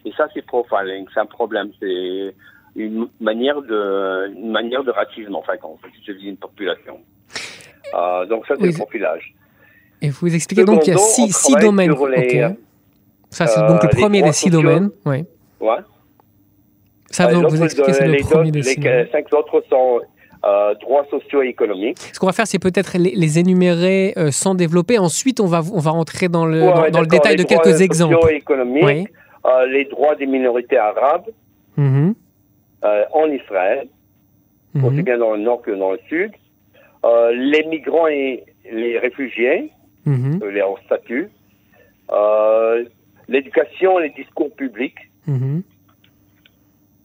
et 0.06 0.12
ça 0.18 0.28
c'est 0.34 0.46
profiling, 0.46 1.06
c'est 1.14 1.20
un 1.20 1.26
problème, 1.26 1.72
c'est 1.80 2.36
une 2.76 3.08
manière 3.20 3.62
de 3.62 4.32
une 4.34 4.52
manière 4.52 4.84
de 4.84 4.92
racisme 4.92 5.36
enfin 5.36 5.58
quand 5.58 5.78
dis 6.08 6.30
une 6.30 6.38
population. 6.38 7.00
Euh, 7.94 8.26
donc 8.26 8.46
ça 8.48 8.56
c'est 8.60 8.68
le 8.68 8.74
profilage. 8.74 9.34
Et 10.02 10.10
vous 10.10 10.34
expliquez 10.34 10.64
donc 10.64 10.82
qu'il 10.82 10.94
y 10.94 10.96
a 10.96 11.00
six, 11.00 11.32
six 11.32 11.56
domaines. 11.56 11.94
Ça, 13.30 13.48
c'est 13.48 13.66
donc 13.66 13.82
le 13.84 13.90
euh, 13.90 14.02
premier 14.02 14.22
des 14.22 14.34
six 14.34 14.50
domaines. 14.50 14.90
Oui. 15.06 15.24
Ouais. 15.62 15.78
Ça, 17.12 17.28
donc, 17.32 17.48
vous 17.48 17.64
expliquez, 17.64 17.94
c'est 17.94 18.08
le 18.08 18.18
premier 18.24 18.52
Les 18.52 18.64
cinq 19.12 19.34
autres 19.34 19.64
sont 19.70 20.02
euh, 20.44 20.74
droits 20.74 21.06
sociaux 21.12 21.44
et 21.44 21.50
économiques. 21.50 22.00
Ce 22.14 22.20
qu'on 22.20 22.26
va 22.26 22.32
faire, 22.32 22.48
c'est 22.48 22.58
peut-être 22.58 22.98
les, 22.98 23.38
énumérer 23.38 24.14
euh, 24.18 24.32
sans 24.32 24.56
développer. 24.56 24.98
Ensuite, 24.98 25.40
on 25.40 25.46
va, 25.46 25.62
on 25.72 25.78
va 25.78 25.92
rentrer 25.92 26.30
dans 26.30 26.48
le, 26.48 26.62
dans, 26.90 27.02
le 27.02 27.06
détail 27.06 27.36
de 27.36 27.44
quelques 27.44 27.80
exemples. 27.82 28.16
Sociaux 28.16 28.30
et 28.30 28.38
économiques, 28.38 28.84
oui. 28.84 29.08
euh, 29.46 29.68
les 29.68 29.86
droits 29.86 30.16
des 30.16 30.26
minorités 30.26 30.80
arabes 30.80 31.28
mm-hmm. 31.78 32.14
en 33.14 33.28
Israël, 33.28 33.88
mm-hmm. 34.76 34.86
aussi 34.86 35.04
bien 35.04 35.20
dans 35.20 35.34
le 35.34 35.42
nord 35.44 35.62
que 35.62 35.70
dans 35.70 35.92
le 35.92 36.00
sud, 36.10 36.32
les 37.04 37.64
migrants 37.70 38.08
et 38.08 38.44
les 38.72 38.98
réfugiés, 38.98 39.72
mm-hmm. 40.08 40.44
les 40.48 40.62
hors 40.62 40.80
statut, 40.88 41.30
l'éducation 43.28 44.00
et 44.00 44.08
les 44.08 44.24
discours 44.24 44.52
publics. 44.56 44.98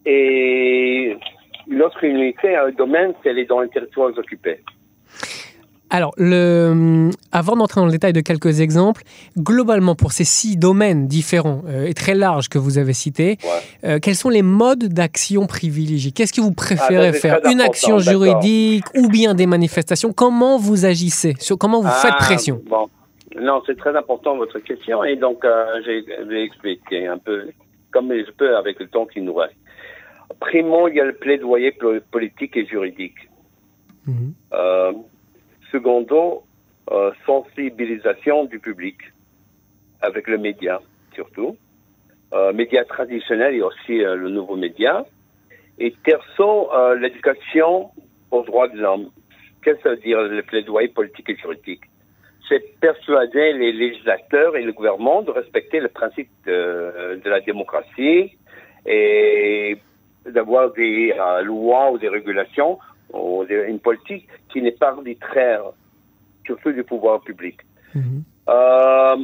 Et 0.09 1.17
l'autre 1.67 2.01
unité, 2.03 2.55
un 2.55 2.71
domaine, 2.71 3.13
c'est 3.23 3.33
les 3.33 3.45
dans 3.45 3.59
les 3.59 3.67
territoires 3.67 4.17
occupés. 4.17 4.61
Alors, 5.89 6.13
le, 6.17 7.09
avant 7.31 7.55
d'entrer 7.55 7.81
dans 7.81 7.85
le 7.85 7.91
détail 7.91 8.13
de 8.13 8.21
quelques 8.21 8.61
exemples, 8.61 9.03
globalement, 9.37 9.95
pour 9.95 10.11
ces 10.13 10.23
six 10.23 10.57
domaines 10.57 11.07
différents 11.07 11.61
euh, 11.67 11.87
et 11.87 11.93
très 11.93 12.15
larges 12.15 12.47
que 12.47 12.57
vous 12.57 12.77
avez 12.77 12.93
cités, 12.93 13.37
euh, 13.83 13.99
quels 14.01 14.15
sont 14.15 14.29
les 14.29 14.41
modes 14.41 14.85
d'action 14.85 15.45
privilégiés? 15.45 16.11
Qu'est-ce 16.11 16.33
que 16.33 16.41
vous 16.41 16.53
préférez 16.53 17.09
ah, 17.09 17.13
faire? 17.13 17.39
Une 17.45 17.61
action 17.61 17.99
juridique 17.99 18.85
ou 18.95 19.09
bien 19.09 19.33
des 19.33 19.45
manifestations? 19.45 20.13
Comment 20.13 20.57
vous 20.57 20.85
agissez? 20.85 21.35
Comment 21.59 21.81
vous 21.81 21.89
faites 21.89 22.15
ah, 22.15 22.23
pression? 22.23 22.61
Non, 23.39 23.61
c'est 23.65 23.77
très 23.77 23.95
important 23.95 24.37
votre 24.37 24.59
question. 24.59 25.03
Et 25.03 25.15
donc 25.17 25.43
euh, 25.43 25.65
je 25.85 26.25
vais 26.27 26.43
expliquer 26.43 27.07
un 27.07 27.17
peu 27.17 27.47
comme 27.91 28.13
je 28.13 28.31
peux 28.31 28.55
avec 28.55 28.79
le 28.79 28.87
temps 28.87 29.05
qui 29.05 29.21
nous 29.21 29.33
reste. 29.33 29.55
Primo, 30.39 30.87
il 30.87 30.95
y 30.95 30.99
a 30.99 31.05
le 31.05 31.13
plaidoyer 31.13 31.73
politique 32.11 32.55
et 32.57 32.65
juridique. 32.65 33.29
Mhm. 34.05 34.33
Secondo, 35.71 36.43
euh, 36.91 37.11
sensibilisation 37.25 38.45
du 38.45 38.59
public 38.59 38.97
avec 40.01 40.27
le 40.27 40.37
média 40.37 40.79
surtout, 41.17 41.57
euh, 42.33 42.53
média 42.53 42.85
traditionnel 42.85 43.55
et 43.55 43.61
aussi 43.61 44.03
euh, 44.03 44.15
le 44.15 44.29
nouveau 44.29 44.55
média. 44.55 45.05
Et 45.79 45.93
euh, 46.39 46.95
l'éducation 46.95 47.91
aux 48.31 48.43
droits 48.43 48.67
de 48.67 48.79
l'homme. 48.79 49.09
Qu'est-ce 49.61 49.77
que 49.77 49.83
ça 49.83 49.89
veut 49.89 49.97
dire 49.97 50.21
le 50.21 50.43
plaidoyer 50.43 50.89
politique 50.89 51.29
et 51.29 51.35
juridique? 51.35 51.85
C'est 52.47 52.63
persuader 52.79 53.53
les 53.53 53.71
législateurs 53.73 54.55
et 54.55 54.63
le 54.63 54.71
gouvernement 54.71 55.21
de 55.21 55.31
respecter 55.31 55.79
le 55.79 55.89
principe 55.89 56.29
de, 56.45 57.19
de 57.23 57.29
la 57.29 57.41
démocratie 57.41 58.37
et 58.85 59.77
d'avoir 60.33 60.71
des 60.73 61.13
lois 61.43 61.91
ou 61.91 61.97
des 61.97 62.09
régulations 62.09 62.77
une 63.13 63.79
politique 63.79 64.27
qui 64.51 64.61
n'est 64.61 64.71
pas 64.71 64.89
arbitraire, 64.89 65.61
surtout 66.45 66.71
du 66.71 66.83
pouvoir 66.83 67.21
public. 67.21 67.57
Mhm. 67.95 68.23
Euh, 68.49 69.15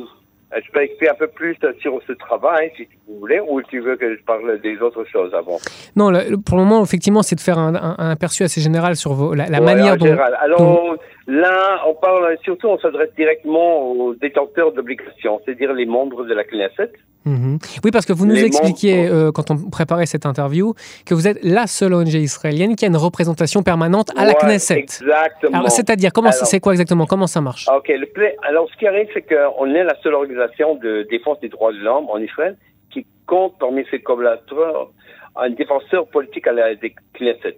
je 0.55 0.71
peux 0.71 0.81
expliquer 0.81 1.09
un 1.09 1.15
peu 1.15 1.27
plus 1.27 1.57
sur 1.81 1.99
ce 2.07 2.13
travail, 2.13 2.71
si 2.77 2.87
vous 3.07 3.19
voulez, 3.19 3.39
ou 3.39 3.61
tu 3.63 3.79
veux 3.79 3.95
que 3.95 4.15
je 4.15 4.23
parle 4.23 4.59
des 4.61 4.77
autres 4.79 5.03
choses 5.05 5.33
avant? 5.33 5.57
Non, 5.95 6.11
pour 6.45 6.57
le 6.57 6.63
moment, 6.63 6.83
effectivement, 6.83 7.23
c'est 7.23 7.35
de 7.35 7.41
faire 7.41 7.57
un, 7.57 7.73
aperçu 7.97 8.43
assez 8.43 8.61
général 8.61 8.95
sur 8.95 9.33
la, 9.35 9.49
manière 9.59 9.97
dont, 9.97 10.15
Alors 10.39 10.95
là, 11.27 11.81
on 11.87 11.93
parle 11.95 12.37
surtout, 12.43 12.67
on 12.67 12.79
s'adresse 12.79 13.13
directement 13.15 13.91
aux 13.91 14.13
détenteurs 14.15 14.71
d'obligations, 14.73 15.41
c'est-à-dire 15.43 15.73
les 15.73 15.85
membres 15.85 16.25
de 16.25 16.33
la 16.33 16.43
Knesset. 16.43 16.91
Mhm. 17.25 17.57
Oui, 17.85 17.91
parce 17.91 18.05
que 18.05 18.11
vous 18.11 18.25
nous 18.25 18.43
expliquiez, 18.43 19.07
euh, 19.07 19.31
quand 19.31 19.49
on 19.49 19.69
préparait 19.69 20.05
cette 20.05 20.25
interview, 20.25 20.73
que 21.05 21.13
vous 21.13 21.27
êtes 21.27 21.39
la 21.41 21.67
seule 21.67 21.93
ONG 21.93 22.13
israélienne 22.13 22.75
qui 22.75 22.83
a 22.83 22.89
une 22.89 22.97
représentation 22.97 23.63
permanente 23.63 24.09
à 24.17 24.25
la 24.25 24.33
Knesset. 24.33 24.79
Exactement. 24.79 25.67
C'est-à-dire, 25.69 26.11
comment 26.11 26.31
c'est 26.31 26.59
quoi 26.59 26.73
exactement? 26.73 27.05
Comment 27.05 27.27
ça 27.27 27.39
marche? 27.39 27.67
Ok. 27.73 27.87
Le 27.87 28.07
Alors, 28.45 28.69
ce 28.69 28.77
qui 28.77 28.87
arrive, 28.87 29.07
c'est 29.13 29.21
qu'on 29.21 29.73
est 29.73 29.83
la 29.83 29.95
seule 30.01 30.15
organisation 30.15 30.75
de 30.75 31.07
défense 31.09 31.39
des 31.39 31.49
droits 31.49 31.71
de 31.71 31.79
l'homme 31.79 32.09
en 32.09 32.17
Israël 32.17 32.57
qui 32.91 33.05
compte 33.25 33.53
parmi 33.57 33.85
ses 33.89 33.99
collaborateurs 33.99 34.91
un 35.35 35.49
défenseur 35.49 36.07
politique 36.07 36.45
à 36.47 36.51
la 36.51 36.75
Knesset. 36.75 37.57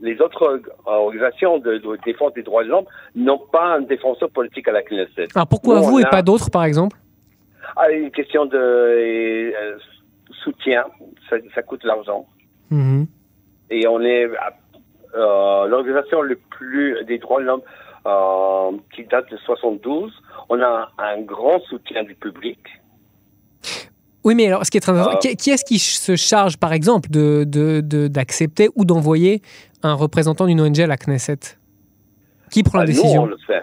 Les 0.00 0.20
autres 0.20 0.60
organisations 0.84 1.58
de, 1.58 1.80
défense 2.04 2.34
des 2.34 2.42
droits 2.42 2.64
de 2.64 2.68
l'homme 2.68 2.84
n'ont 3.14 3.40
pas 3.50 3.76
un 3.76 3.80
défenseur 3.80 4.30
politique 4.30 4.68
à 4.68 4.72
la 4.72 4.82
Knesset. 4.82 5.28
Alors 5.34 5.46
pourquoi 5.46 5.80
vous 5.80 6.00
et 6.00 6.04
pas 6.04 6.22
d'autres, 6.22 6.50
par 6.50 6.64
exemple? 6.64 6.96
Ah, 7.76 7.90
une 7.90 8.10
question 8.10 8.46
de 8.46 8.56
euh, 8.56 9.78
soutien, 10.44 10.84
ça, 11.28 11.62
coûte 11.62 11.84
l'argent. 11.84 12.26
Mhm. 12.70 13.06
Et 13.70 13.86
on 13.88 14.00
est 14.00 14.28
euh, 15.14 15.66
l'organisation 15.66 16.22
le 16.22 16.36
plus 16.36 17.04
des 17.04 17.18
droits 17.18 17.40
de 17.40 17.46
l'homme 17.46 17.62
euh, 18.06 18.76
qui 18.94 19.04
date 19.04 19.30
de 19.30 19.36
72. 19.38 20.12
On 20.48 20.60
a 20.60 20.90
un 20.98 21.20
grand 21.22 21.60
soutien 21.62 22.04
du 22.04 22.14
public. 22.14 22.60
Oui, 24.26 24.34
mais 24.34 24.48
alors, 24.48 24.66
ce 24.66 24.72
qui 24.72 24.76
est 24.76 24.80
très 24.80 24.90
intéressant, 24.90 25.18
qui, 25.38 25.50
est-ce 25.50 25.64
qui 25.64 25.78
se 25.78 26.16
charge, 26.16 26.56
par 26.56 26.72
exemple, 26.72 27.08
d'accepter 27.10 28.66
de, 28.66 28.72
ou 28.74 28.84
d'envoyer 28.84 29.40
un 29.84 29.94
représentant 29.94 30.46
d'une 30.46 30.60
ONG 30.60 30.80
à 30.80 30.88
la 30.88 30.96
Knesset? 30.96 31.38
Qui 32.50 32.64
prend 32.64 32.78
la 32.78 32.82
ah, 32.82 32.86
décision? 32.86 33.14
nous, 33.14 33.20
on 33.20 33.26
le 33.26 33.36
fait. 33.46 33.62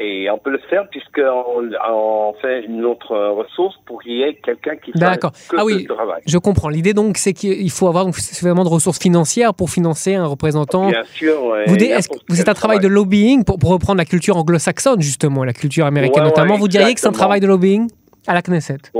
Et 0.00 0.30
on 0.30 0.38
peut 0.38 0.50
le 0.50 0.60
faire 0.70 0.88
puisqu'on 0.88 1.70
on 1.90 2.34
fait 2.40 2.64
une 2.66 2.84
autre 2.84 3.16
ressource 3.16 3.74
pour 3.84 4.00
qu'il 4.00 4.12
y 4.12 4.22
ait 4.22 4.34
quelqu'un 4.34 4.76
qui 4.76 4.92
fasse 4.92 5.18
que 5.18 5.56
ah 5.58 5.64
oui, 5.64 5.86
travail. 5.86 6.22
Je 6.24 6.38
comprends. 6.38 6.68
L'idée 6.68 6.94
donc, 6.94 7.16
c'est 7.16 7.32
qu'il 7.32 7.70
faut 7.72 7.88
avoir 7.88 8.04
donc, 8.04 8.14
suffisamment 8.14 8.62
de 8.62 8.68
ressources 8.68 9.00
financières 9.00 9.54
pour 9.54 9.70
financer 9.70 10.14
un 10.14 10.26
représentant. 10.26 10.88
Bien 10.88 11.02
sûr. 11.02 11.56
Vous, 11.66 11.74
est 11.74 12.08
vous 12.28 12.40
êtes 12.40 12.48
un 12.48 12.54
travail 12.54 12.78
de 12.78 12.86
lobbying 12.86 13.42
pour, 13.42 13.58
reprendre 13.60 13.98
la 13.98 14.04
culture 14.04 14.36
anglo-saxonne, 14.36 15.02
justement, 15.02 15.42
la 15.42 15.52
culture 15.52 15.84
américaine 15.84 16.22
notamment? 16.22 16.56
vous 16.56 16.68
diriez 16.68 16.94
que 16.94 17.00
c'est 17.00 17.08
un 17.08 17.12
travail 17.12 17.40
de 17.40 17.48
lobbying 17.48 17.88
à 18.28 18.34
la 18.34 18.42
Knesset? 18.42 18.92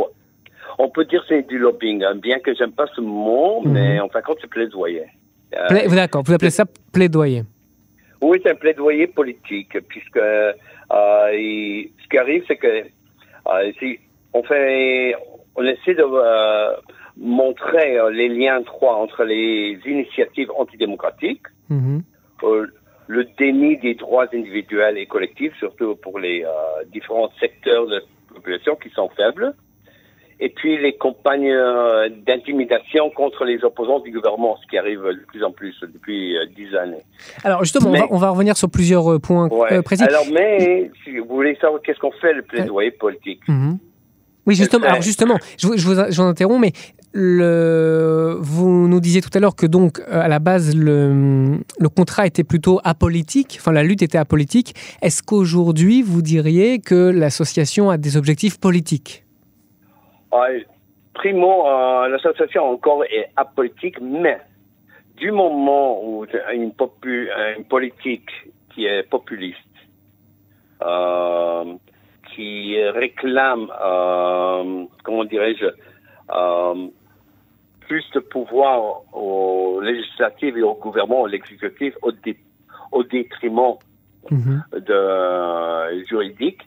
On 0.79 0.89
peut 0.89 1.05
dire 1.05 1.23
que 1.23 1.35
c'est 1.35 1.49
du 1.49 1.59
lobbying, 1.59 2.05
hein, 2.05 2.15
bien 2.15 2.39
que 2.39 2.55
j'aime 2.55 2.73
pas 2.73 2.87
ce 2.95 3.01
mot, 3.01 3.61
mhm. 3.65 3.73
mais 3.73 4.01
en 4.01 4.09
fin 4.09 4.21
de 4.21 4.25
compte, 4.25 4.39
c'est 4.41 4.51
plaidoyer. 4.51 5.07
Euh, 5.57 5.89
D'accord, 5.89 6.23
vous 6.25 6.33
appelez 6.33 6.51
ça 6.51 6.65
plaidoyer 6.93 7.43
Oui, 8.23 8.39
c'est 8.43 8.53
un 8.53 8.55
plaidoyer 8.55 9.09
politique, 9.09 9.77
puisque 9.89 10.19
euh, 10.19 10.53
ce 10.93 12.09
qui 12.09 12.19
arrive, 12.19 12.45
c'est 12.47 12.57
que 12.57 12.67
euh, 12.67 13.73
si 13.79 13.99
on 14.33 14.43
fait, 14.43 15.15
on 15.57 15.65
essaie 15.65 15.95
de 15.95 16.05
euh, 16.05 16.73
montrer 17.17 17.99
les 18.13 18.29
liens 18.29 18.63
trois 18.63 18.95
entre 18.97 19.25
les 19.25 19.81
initiatives 19.85 20.51
antidémocratiques, 20.57 21.47
mhm. 21.71 22.03
le 23.09 23.25
déni 23.37 23.79
des 23.79 23.95
droits 23.95 24.27
individuels 24.33 24.97
et 24.97 25.07
collectifs, 25.07 25.57
surtout 25.59 25.97
pour 25.97 26.21
les 26.21 26.45
différents 26.93 27.31
secteurs 27.41 27.87
de 27.87 27.95
la 27.97 28.01
population 28.35 28.77
qui 28.77 28.91
sont 28.91 29.09
faibles, 29.17 29.55
et 30.41 30.51
puis 30.51 30.79
les 30.79 30.97
campagnes 30.97 31.51
euh, 31.51 32.09
d'intimidation 32.27 33.11
contre 33.11 33.45
les 33.45 33.63
opposants 33.65 34.01
du 34.01 34.13
gouvernement, 34.13 34.57
ce 34.63 34.67
qui 34.69 34.79
arrive 34.79 35.03
de 35.03 35.25
plus 35.27 35.43
en 35.43 35.51
plus 35.51 35.75
depuis 35.83 36.37
euh, 36.37 36.47
dix 36.57 36.75
années. 36.77 37.03
Alors 37.45 37.65
justement, 37.65 37.93
on, 38.11 38.19
va, 38.19 38.31
revenir 38.31 38.57
sur 38.57 38.71
plusieurs 38.71 39.13
euh, 39.13 39.19
points 39.19 39.49
précis. 39.83 40.05
Alors, 40.05 40.25
mais 40.33 40.91
si 41.05 41.19
vous 41.19 41.27
voulez 41.27 41.57
savoir 41.61 41.83
qu'est-ce 41.83 41.99
qu'on 41.99 42.13
fait 42.13 42.33
le 42.33 42.43
plaidoyer 42.43 42.91
politique 42.93 43.41
mhm. 43.49 43.79
Oui, 44.47 44.55
justement. 44.55 44.87
Alors 44.87 45.03
justement, 45.03 45.37
je, 45.59 45.67
vous, 45.67 46.21
interromps, 46.23 46.59
mais 46.59 46.73
le, 47.13 48.39
vous 48.41 48.89
nous 48.89 48.99
disiez 48.99 49.21
tout 49.21 49.29
à 49.35 49.41
l'heure 49.41 49.55
que 49.55 49.67
donc 49.67 50.01
à 50.11 50.27
la 50.27 50.39
base 50.39 50.75
le, 50.75 51.59
le, 51.79 51.89
contrat 51.91 52.27
était 52.27 52.45
plutôt 52.45 52.81
apolitique, 52.83 53.59
enfin 53.61 53.73
la 53.73 53.83
lutte 53.83 54.01
était 54.01 54.17
apolitique. 54.17 54.75
Est-ce 55.03 55.23
qu'aujourd'hui 55.23 56.01
vous 56.01 56.23
diriez 56.23 56.79
que 56.79 56.95
l'association 56.95 57.91
a 57.91 57.99
des 57.99 58.17
objectifs 58.17 58.59
politiques? 58.59 59.27
Primo, 61.15 61.67
euh, 61.67 62.09
l'association 62.09 62.65
encore 62.71 63.05
est 63.05 63.31
apolitique, 63.37 64.01
mais 64.01 64.39
du 65.17 65.33
moment 65.33 66.03
où 66.03 66.27
une, 66.53 66.73
popu, 66.73 67.29
une 67.57 67.65
politique 67.65 68.31
qui 68.73 68.87
est 68.87 69.03
populiste, 69.03 69.59
euh, 70.83 71.75
qui 72.35 72.81
réclame, 72.81 73.69
euh, 73.83 74.85
comment 75.03 75.25
dirais-je, 75.25 75.67
euh, 76.31 76.89
plus 77.81 78.05
de 78.15 78.21
pouvoir 78.21 79.03
au 79.13 79.81
législatif 79.81 80.57
et 80.57 80.63
au 80.63 80.75
gouvernement, 80.75 81.25
à 81.25 81.29
l'exécutif, 81.29 81.95
au, 82.03 82.13
au, 82.93 83.03
détriment 83.03 83.75
mm-hmm. 84.31 84.85
de 84.85 86.05
juridique, 86.05 86.63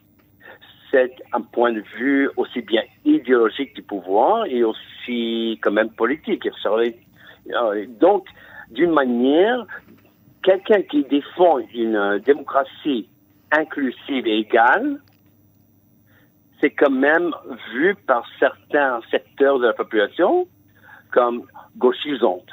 c'est 0.92 1.14
un 1.32 1.40
point 1.40 1.72
de 1.72 1.82
vue 1.96 2.30
aussi 2.36 2.60
bien 2.60 2.82
idéologique 3.04 3.74
du 3.74 3.82
pouvoir 3.82 4.44
et 4.46 4.62
aussi 4.62 5.58
quand 5.62 5.72
même 5.72 5.90
politique. 5.90 6.46
Euh, 6.66 7.86
donc, 7.98 8.26
d'une 8.70 8.92
manière, 8.92 9.66
quelqu'un 10.42 10.82
qui 10.82 11.02
défend 11.04 11.58
une 11.74 12.20
démocratie 12.24 13.08
inclusive 13.50 14.26
et 14.26 14.38
égale, 14.38 15.00
c'est 16.60 16.70
quand 16.70 16.90
même 16.90 17.34
vu 17.72 17.94
par 18.06 18.24
certains 18.38 19.00
secteurs 19.10 19.58
de 19.58 19.66
la 19.66 19.72
population 19.72 20.46
comme 21.10 21.42
gauchisante. 21.76 22.48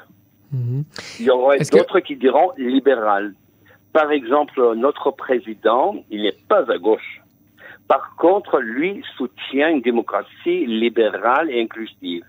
Mhm. 0.51 0.83
Il 1.19 1.25
y 1.25 1.29
aurait 1.29 1.59
d'autres 1.59 1.99
qui 1.99 2.15
diront 2.15 2.51
libéral. 2.57 3.33
Par 3.93 4.11
exemple, 4.11 4.75
notre 4.75 5.11
président, 5.11 5.95
il 6.09 6.23
n'est 6.23 6.37
pas 6.47 6.71
à 6.71 6.77
gauche. 6.77 7.21
Par 7.89 8.15
contre, 8.17 8.59
lui 8.59 9.03
soutient 9.17 9.69
une 9.69 9.81
démocratie 9.81 10.67
libérale 10.67 11.49
et 11.49 11.59
inclusive. 11.59 12.23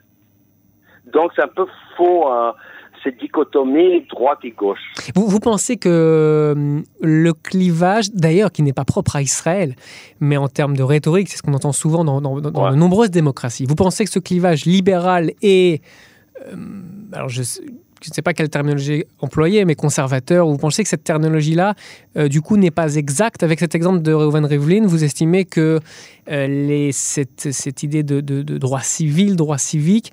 Donc, 1.12 1.32
c'est 1.36 1.42
un 1.42 1.48
peu 1.48 1.66
faux, 1.98 2.26
hein, 2.28 2.54
cette 3.04 3.20
dichotomie 3.20 4.06
droite 4.08 4.38
et 4.42 4.52
gauche. 4.52 4.80
Vous, 5.14 5.38
pensez 5.38 5.76
que 5.76 5.88
euh, 5.90 6.80
le 7.02 7.32
clivage, 7.34 8.10
d'ailleurs, 8.10 8.52
qui 8.52 8.62
n'est 8.62 8.72
pas 8.72 8.86
propre 8.86 9.16
à 9.16 9.22
Israël, 9.22 9.74
mais 10.18 10.38
en 10.38 10.48
termes 10.48 10.78
de 10.78 10.82
rhétorique, 10.82 11.28
c'est 11.28 11.36
ce 11.36 11.42
qu'on 11.42 11.52
entend 11.52 11.72
souvent 11.72 12.04
dans, 12.06 12.20
de 12.40 12.76
nombreuses 12.76 13.10
démocraties, 13.10 13.66
vous 13.66 13.74
pensez 13.74 14.04
que 14.04 14.10
ce 14.10 14.18
clivage 14.18 14.64
libéral 14.64 15.32
et... 15.42 15.82
Euh, 16.46 16.56
alors, 17.12 17.28
je, 17.28 17.42
je 18.02 18.10
ne 18.10 18.14
sais 18.14 18.22
pas 18.22 18.32
quelle 18.32 18.48
terminologie 18.48 19.04
employer, 19.20 19.64
mais 19.64 19.74
conservateur, 19.74 20.46
vous 20.46 20.56
pensez 20.56 20.82
que 20.82 20.88
cette 20.88 21.04
terminologie-là, 21.04 21.74
euh, 22.16 22.28
du 22.28 22.40
coup, 22.40 22.56
n'est 22.56 22.70
pas 22.70 22.96
exacte 22.96 23.42
Avec 23.42 23.58
cet 23.58 23.74
exemple 23.74 24.02
de 24.02 24.12
Reuven 24.12 24.44
Rivlin, 24.44 24.86
vous 24.86 25.04
estimez 25.04 25.44
que 25.44 25.80
euh, 26.30 26.88
cette, 26.92 27.82
idée 27.82 28.02
de, 28.02 28.20
de, 28.20 28.42
de, 28.42 28.58
droit 28.58 28.80
civil, 28.80 29.36
droit 29.36 29.58
civique, 29.58 30.12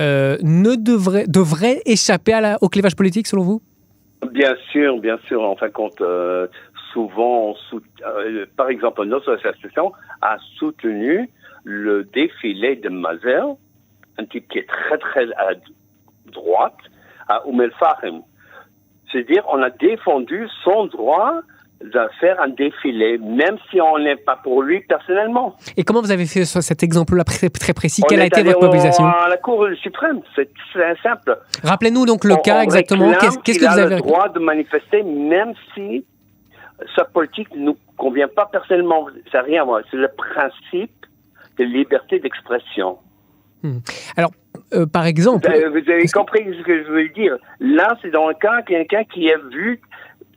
euh, 0.00 0.36
ne 0.42 0.74
devrait, 0.76 1.82
échapper 1.84 2.54
au 2.60 2.68
clivage 2.68 2.96
politique, 2.96 3.26
selon 3.26 3.42
vous? 3.42 3.62
Bien 4.32 4.54
sûr, 4.72 4.98
bien 4.98 5.18
sûr. 5.26 5.42
En 5.42 5.56
fin 5.56 5.68
de 5.68 5.72
compte, 5.72 6.02
souvent, 6.92 7.54
par 8.56 8.70
exemple, 8.70 9.04
notre 9.04 9.32
association 9.34 9.92
a 10.22 10.38
soutenu 10.58 11.28
le 11.64 12.04
défilé 12.04 12.76
de 12.76 12.88
Mazer, 12.88 13.56
un 14.18 14.24
type 14.24 14.48
qui 14.48 14.58
est 14.58 14.68
très 14.68 14.98
très 14.98 15.30
à 15.32 15.52
droite, 16.32 16.78
à 17.28 17.46
Oum 17.46 17.60
el 17.60 17.72
C'est-à-dire, 19.10 19.44
on 19.52 19.62
a 19.62 19.70
défendu 19.70 20.48
son 20.64 20.86
droit 20.86 21.40
de 21.80 22.00
faire 22.20 22.40
un 22.40 22.48
défilé, 22.48 23.18
même 23.18 23.58
si 23.70 23.80
on 23.80 23.98
n'est 23.98 24.16
pas 24.16 24.36
pour 24.36 24.62
lui 24.62 24.80
personnellement. 24.80 25.56
Et 25.76 25.84
comment 25.84 26.00
vous 26.00 26.10
avez 26.10 26.24
fait 26.24 26.44
cet 26.44 26.82
exemple-là 26.82 27.22
très, 27.24 27.50
très, 27.50 27.74
précis? 27.74 28.02
Quelle 28.08 28.22
a 28.22 28.26
été 28.26 28.42
votre 28.42 28.62
mobilisation? 28.62 29.04
À 29.04 29.28
la 29.28 29.36
Cour 29.36 29.66
suprême, 29.82 30.20
c'est 30.34 30.48
simple. 31.02 31.38
Rappelez-nous 31.62 32.06
donc 32.06 32.24
le 32.24 32.36
cas 32.36 32.62
exactement. 32.62 33.12
Qu'est-ce 33.44 33.58
que 33.58 33.66
vous 33.66 33.78
avez 33.78 33.94
a 33.94 33.96
le 33.96 34.02
droit 34.02 34.28
de 34.28 34.38
manifester, 34.38 35.02
même 35.02 35.52
si 35.74 36.04
sa 36.94 37.04
politique 37.04 37.54
ne 37.54 37.66
nous 37.66 37.76
convient 37.96 38.28
pas 38.28 38.46
personnellement. 38.46 39.06
C'est 39.30 39.40
rien, 39.40 39.64
moi. 39.64 39.82
C'est 39.90 39.96
le 39.96 40.08
principe 40.08 41.06
de 41.58 41.64
liberté 41.64 42.18
d'expression. 42.20 42.98
Hmm. 43.62 43.78
Alors, 44.16 44.30
euh, 44.74 44.86
par 44.86 45.06
exemple. 45.06 45.48
Vous 45.48 45.90
avez, 45.90 46.08
compris 46.08 46.44
ce 46.44 46.62
que 46.62 46.84
je 46.84 46.90
veux 46.90 47.08
dire. 47.10 47.36
Là, 47.60 47.96
c'est 48.02 48.10
dans 48.10 48.28
le 48.28 48.34
cas 48.34 48.62
quelqu'un 48.62 49.04
qui 49.04 49.28
est 49.28 49.38
vu 49.50 49.80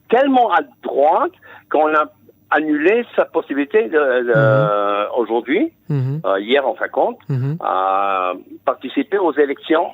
tellement 0.10 0.52
à 0.52 0.60
droite 0.84 1.32
qu'on 1.72 1.94
a 1.94 2.06
annulé 2.52 3.06
sa 3.16 3.26
possibilité 3.26 3.90
de, 3.90 3.98
mhm. 4.00 5.10
aujourd'hui, 5.18 5.72
mhm. 5.88 6.22
euh, 6.26 6.40
hier 6.40 6.68
en 6.68 6.76
fin 6.76 6.88
de 6.88 6.92
compte, 6.92 7.20
mhm. 7.30 7.58
à 7.60 8.34
participer 8.66 9.18
aux 9.18 9.34
élections 9.34 9.88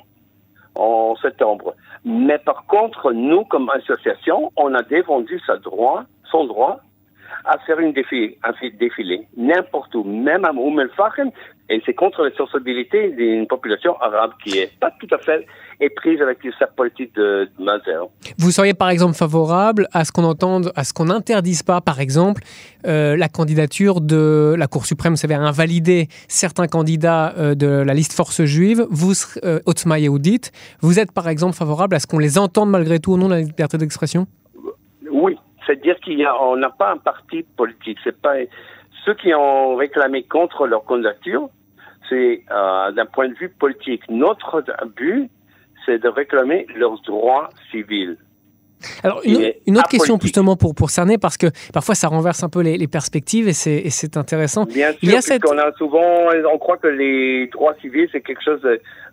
en 0.74 1.16
septembre. 1.16 1.74
Mais 2.04 2.38
par 2.38 2.64
contre, 2.66 3.12
nous, 3.12 3.44
comme 3.44 3.70
association, 3.70 4.52
on 4.56 4.74
a 4.74 4.82
défendu 4.82 5.40
sa 5.46 5.56
droit, 5.56 6.04
son 6.30 6.44
droit 6.44 6.80
à 7.46 7.58
faire 7.58 7.78
une 7.78 7.94
un 7.96 8.68
défilé, 8.78 9.26
n'importe 9.36 9.94
où, 9.94 10.04
même 10.04 10.44
à 10.44 10.52
Oum 10.52 10.80
et 11.68 11.82
c'est 11.84 11.94
contre 11.94 12.22
la 12.22 12.34
sensibilité 12.36 13.10
d'une 13.10 13.46
population 13.46 13.96
arabe 14.00 14.32
qui 14.42 14.58
est 14.58 14.70
pas 14.78 14.92
tout 15.00 15.08
à 15.12 15.18
fait 15.18 15.46
éprise 15.80 16.22
avec 16.22 16.38
sa 16.58 16.66
politique 16.68 17.14
de, 17.16 17.48
Mazer. 17.58 18.08
Vous 18.38 18.50
seriez 18.50 18.72
par 18.72 18.88
exemple 18.88 19.14
favorable 19.14 19.88
à 19.92 20.04
ce 20.04 20.12
qu'on 20.12 20.24
entende, 20.24 20.72
à 20.76 20.84
ce 20.84 20.92
qu'on 20.92 21.06
n'interdise 21.06 21.62
pas, 21.62 21.80
par 21.80 22.00
exemple, 22.00 22.42
euh, 22.86 23.16
la 23.16 23.28
candidature 23.28 24.00
de 24.00 24.54
la 24.56 24.68
Cour 24.68 24.86
suprême, 24.86 25.16
savez, 25.16 25.34
invalider 25.34 26.06
certains 26.28 26.68
candidats 26.68 27.34
euh, 27.36 27.54
de 27.54 27.66
la 27.66 27.94
liste 27.94 28.12
force 28.12 28.44
juive. 28.44 28.86
Vous, 28.90 29.12
euh, 29.44 29.58
Otzma 29.66 29.96
vous 30.80 31.00
êtes 31.00 31.12
par 31.12 31.28
exemple 31.28 31.56
favorable 31.56 31.96
à 31.96 31.98
ce 31.98 32.06
qu'on 32.06 32.18
les 32.18 32.38
entende 32.38 32.70
malgré 32.70 33.00
tout 33.00 33.12
au 33.12 33.16
nom 33.16 33.28
de 33.28 33.34
la 33.34 33.40
liberté 33.40 33.76
d'expression? 33.76 34.26
C'est-à-dire 35.66 35.96
qu'on 36.00 36.56
n'a 36.56 36.70
pas 36.70 36.92
un 36.92 36.98
parti 36.98 37.44
politique. 37.56 37.98
C'est 38.04 38.20
pas 38.20 38.34
ceux 39.04 39.14
qui 39.14 39.34
ont 39.34 39.76
réclamé 39.76 40.24
contre 40.24 40.66
leur 40.66 40.84
candidature, 40.84 41.48
c'est 42.08 42.42
euh, 42.50 42.92
d'un 42.92 43.06
point 43.06 43.28
de 43.28 43.34
vue 43.34 43.48
politique. 43.48 44.02
Notre 44.08 44.62
but, 44.96 45.30
c'est 45.84 45.98
de 45.98 46.08
réclamer 46.08 46.66
leurs 46.76 47.00
droits 47.02 47.48
civils. 47.70 48.16
Alors, 49.02 49.22
une, 49.24 49.78
autre 49.78 49.88
question 49.88 50.18
justement 50.20 50.54
pour, 50.54 50.74
pour 50.74 50.90
cerner, 50.90 51.16
parce 51.16 51.38
que 51.38 51.46
parfois 51.72 51.94
ça 51.94 52.08
renverse 52.08 52.42
un 52.42 52.50
peu 52.50 52.60
les, 52.60 52.86
perspectives 52.86 53.48
et 53.48 53.52
c'est 53.54 54.16
intéressant. 54.16 54.64
Bien 54.66 54.90
sûr, 54.90 54.98
Il 55.02 55.10
y 55.10 55.16
a 55.16 55.22
cette... 55.22 55.44
a 55.44 55.72
souvent, 55.78 56.28
on 56.52 56.58
croit 56.58 56.76
que 56.76 56.88
les 56.88 57.46
droits 57.48 57.74
civils, 57.80 58.08
c'est 58.12 58.20
quelque 58.20 58.42
chose 58.44 58.60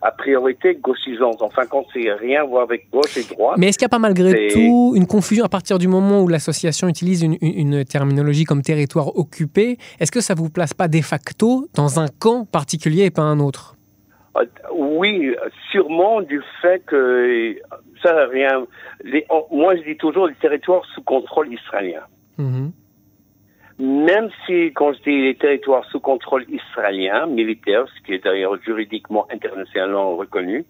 à 0.04 0.10
priorité 0.10 0.74
gauchisante. 0.74 1.40
Enfin, 1.40 1.62
quand 1.66 1.86
c'est 1.92 2.12
rien 2.12 2.42
à 2.42 2.44
voir 2.44 2.64
avec 2.64 2.90
gauche 2.90 3.16
et 3.16 3.24
droite. 3.24 3.56
Mais 3.56 3.68
est-ce 3.68 3.78
qu'il 3.78 3.86
n'y 3.86 3.88
a 3.88 3.96
pas 3.96 3.98
malgré 3.98 4.48
tout 4.48 4.92
une 4.94 5.06
confusion 5.06 5.46
à 5.46 5.48
partir 5.48 5.78
du 5.78 5.88
moment 5.88 6.20
où 6.20 6.28
l'association 6.28 6.88
utilise 6.88 7.22
une, 7.22 7.38
une, 7.40 7.84
terminologie 7.86 8.44
comme 8.44 8.60
territoire 8.60 9.16
occupé 9.16 9.78
Est-ce 10.00 10.12
que 10.12 10.20
ça 10.20 10.34
vous 10.34 10.50
place 10.50 10.74
pas 10.74 10.88
de 10.88 11.00
facto 11.00 11.68
dans 11.74 12.00
un 12.00 12.08
camp 12.20 12.44
particulier 12.44 13.04
et 13.04 13.10
pas 13.10 13.22
un 13.22 13.40
autre? 13.40 13.76
Euh, 14.36 14.44
oui, 14.74 15.34
sûrement 15.70 16.20
du 16.20 16.42
fait 16.60 16.84
que 16.84 17.56
ça 18.02 18.26
rien. 18.26 18.66
moi, 19.50 19.74
je 19.76 19.90
dis 19.90 19.96
toujours 19.96 20.26
les 20.26 20.34
territoires 20.34 20.84
sous 20.94 21.02
contrôle 21.02 21.50
israélien. 21.50 22.02
Mhm. 22.36 22.72
Même 23.78 24.30
si, 24.46 24.72
quand 24.72 24.92
je 24.92 25.02
dis 25.02 25.22
les 25.22 25.34
territoires 25.34 25.84
sous 25.86 25.98
contrôle 25.98 26.44
israélien, 26.48 27.26
militaire, 27.26 27.86
ce 27.88 28.02
qui 28.02 28.14
est 28.14 28.24
d'ailleurs 28.24 28.56
juridiquement 28.62 29.26
internationalement 29.32 30.16
reconnu, 30.16 30.64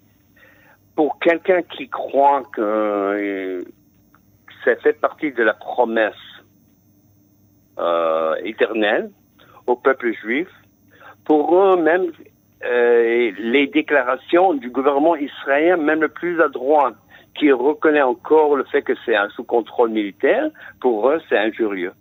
pour 0.95 1.19
quelqu'un 1.19 1.61
qui 1.61 1.87
croit 1.87 2.43
que 2.53 2.61
euh, 2.61 3.63
ça 4.63 4.75
fait 4.77 4.99
partie 4.99 5.31
de 5.31 5.43
la 5.43 5.53
promesse 5.53 6.13
euh, 7.77 8.35
éternelle 8.43 9.11
au 9.67 9.75
peuple 9.75 10.13
juif, 10.13 10.47
pour 11.25 11.55
eux 11.55 11.81
même 11.81 12.11
euh, 12.63 13.31
les 13.37 13.67
déclarations 13.67 14.53
du 14.53 14.69
gouvernement 14.69 15.15
israélien, 15.15 15.77
même 15.77 16.01
le 16.01 16.09
plus 16.09 16.41
à 16.41 16.47
droite, 16.47 16.95
qui 17.35 17.51
reconnaît 17.51 18.01
encore 18.01 18.55
le 18.55 18.63
fait 18.63 18.81
que 18.81 18.93
c'est 19.05 19.15
un 19.15 19.29
sous 19.29 19.43
contrôle 19.43 19.89
militaire, 19.89 20.49
pour 20.79 21.09
eux, 21.09 21.21
c'est 21.29 21.37
injurieux. 21.37 21.91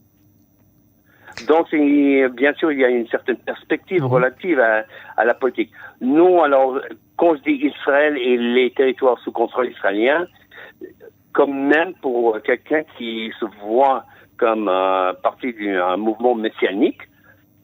Donc, 1.48 1.70
bien 1.70 2.54
sûr, 2.54 2.72
il 2.72 2.80
y 2.80 2.84
a 2.84 2.88
une 2.88 3.08
certaine 3.08 3.36
perspective 3.36 4.02
mhm. 4.02 4.08
relative 4.08 4.60
à, 4.60 4.84
à, 5.16 5.24
la 5.24 5.34
politique. 5.34 5.70
Nous, 6.00 6.42
alors, 6.42 6.80
quand 7.16 7.36
je 7.36 7.42
dis 7.42 7.66
Israël 7.66 8.16
et 8.18 8.36
les 8.36 8.70
territoires 8.70 9.18
sous 9.20 9.32
contrôle 9.32 9.70
israélien, 9.70 10.26
comme 11.32 11.68
même 11.68 11.94
pour 11.94 12.40
quelqu'un 12.42 12.82
qui 12.96 13.32
se 13.38 13.44
voit 13.64 14.04
comme 14.36 14.68
euh, 14.68 15.12
partie 15.14 15.52
d'un 15.52 15.96
mouvement 15.96 16.34
messianique, 16.34 17.02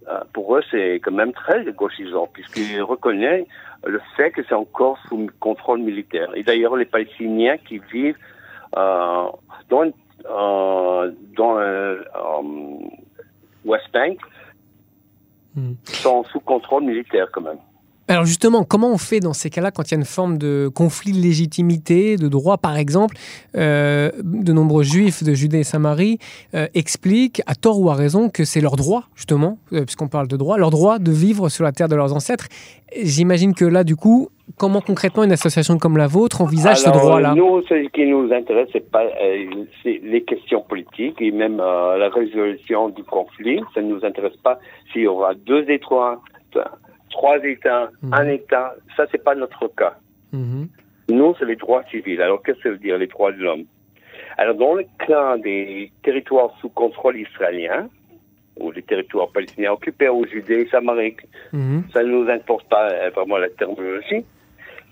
euh, 0.08 0.20
pour 0.32 0.56
eux, 0.56 0.62
c'est 0.70 0.96
quand 0.96 1.12
même 1.12 1.32
très 1.32 1.64
gauchisant, 1.72 2.28
puisqu'ils 2.32 2.82
reconnaissent 2.82 3.46
le 3.84 4.00
fait 4.16 4.30
que 4.30 4.42
c'est 4.48 4.54
encore 4.54 4.98
sous 5.08 5.28
contrôle 5.40 5.80
militaire. 5.80 6.30
Et 6.34 6.42
d'ailleurs, 6.42 6.76
les 6.76 6.84
Palestiniens 6.84 7.56
qui 7.58 7.80
vivent 7.92 8.16
euh, 8.76 9.26
dans, 9.68 9.92
euh, 10.30 11.12
dans 11.36 11.58
euh, 11.58 12.02
West 13.64 13.92
Bank 13.92 14.18
hmm. 15.54 15.72
sont 15.84 16.24
sous 16.24 16.40
contrôle 16.40 16.84
militaire 16.84 17.28
quand 17.32 17.42
même. 17.42 17.58
Alors 18.10 18.24
justement, 18.24 18.64
comment 18.64 18.90
on 18.90 18.98
fait 18.98 19.20
dans 19.20 19.32
ces 19.32 19.50
cas-là 19.50 19.70
quand 19.70 19.84
il 19.88 19.90
y 19.92 19.94
a 19.94 19.98
une 19.98 20.04
forme 20.04 20.36
de 20.36 20.68
conflit 20.74 21.12
de 21.12 21.18
légitimité, 21.18 22.16
de 22.16 22.26
droit 22.26 22.58
par 22.58 22.76
exemple 22.76 23.14
euh, 23.54 24.10
De 24.24 24.52
nombreux 24.52 24.82
juifs 24.82 25.22
de 25.22 25.32
Judée 25.32 25.60
et 25.60 25.62
Samarie 25.62 26.18
euh, 26.56 26.66
expliquent, 26.74 27.40
à 27.46 27.54
tort 27.54 27.80
ou 27.80 27.88
à 27.88 27.94
raison, 27.94 28.28
que 28.28 28.42
c'est 28.44 28.60
leur 28.60 28.74
droit, 28.74 29.04
justement, 29.14 29.58
euh, 29.72 29.84
puisqu'on 29.84 30.08
parle 30.08 30.26
de 30.26 30.36
droit, 30.36 30.58
leur 30.58 30.70
droit 30.70 30.98
de 30.98 31.12
vivre 31.12 31.48
sur 31.48 31.62
la 31.62 31.70
terre 31.70 31.86
de 31.86 31.94
leurs 31.94 32.12
ancêtres. 32.12 32.48
J'imagine 33.00 33.54
que 33.54 33.64
là, 33.64 33.84
du 33.84 33.94
coup, 33.94 34.30
comment 34.58 34.80
concrètement 34.80 35.22
une 35.22 35.30
association 35.30 35.78
comme 35.78 35.96
la 35.96 36.08
vôtre 36.08 36.40
envisage 36.40 36.78
ce 36.78 36.90
droit-là? 36.90 37.36
Nous, 37.36 37.62
ce 37.68 37.88
qui 37.90 38.06
nous 38.06 38.32
intéresse, 38.32 38.70
c'est 38.72 38.90
pas 38.90 39.04
les 39.84 40.24
questions 40.24 40.62
politiques 40.62 41.22
et 41.22 41.30
même 41.30 41.58
la 41.58 42.08
résolution 42.08 42.88
du 42.88 43.04
conflit. 43.04 43.60
Ça 43.72 43.82
ne 43.82 43.94
nous 43.94 44.04
intéresse 44.04 44.36
pas 44.42 44.58
s'il 44.92 45.02
y 45.02 45.06
aura 45.06 45.34
deux 45.34 45.70
étroits 45.70 46.20
Trois 47.10 47.44
États, 47.44 47.90
mhm. 48.02 48.14
un 48.14 48.28
État, 48.28 48.74
ça 48.96 49.06
c'est 49.10 49.22
pas 49.22 49.34
notre 49.34 49.68
cas. 49.68 49.96
Mhm. 50.32 50.68
Nous, 51.10 51.34
c'est 51.38 51.44
les 51.44 51.56
droits 51.56 51.82
civils. 51.90 52.22
Alors 52.22 52.42
qu'est-ce 52.42 52.58
que 52.58 52.62
ça 52.62 52.70
veut 52.70 52.78
dire 52.78 52.98
les 52.98 53.08
droits 53.08 53.32
de 53.32 53.38
l'homme? 53.38 53.64
Alors 54.38 54.54
dans 54.54 54.74
le 54.74 54.84
cas 55.06 55.36
des 55.38 55.92
territoires 56.02 56.56
sous 56.60 56.68
contrôle 56.68 57.18
israélien, 57.18 57.88
ou 58.58 58.70
les 58.70 58.82
territoires 58.82 59.30
palestiniens 59.30 59.72
occupés 59.72 60.08
aux 60.08 60.26
Judées, 60.26 60.68
Samarie, 60.70 61.16
mhm. 61.52 61.84
ça 61.92 62.02
ne 62.02 62.08
nous 62.08 62.30
importe 62.30 62.68
pas 62.68 62.90
euh, 62.90 63.10
vraiment 63.10 63.38
la 63.38 63.48
terminologie, 63.48 64.24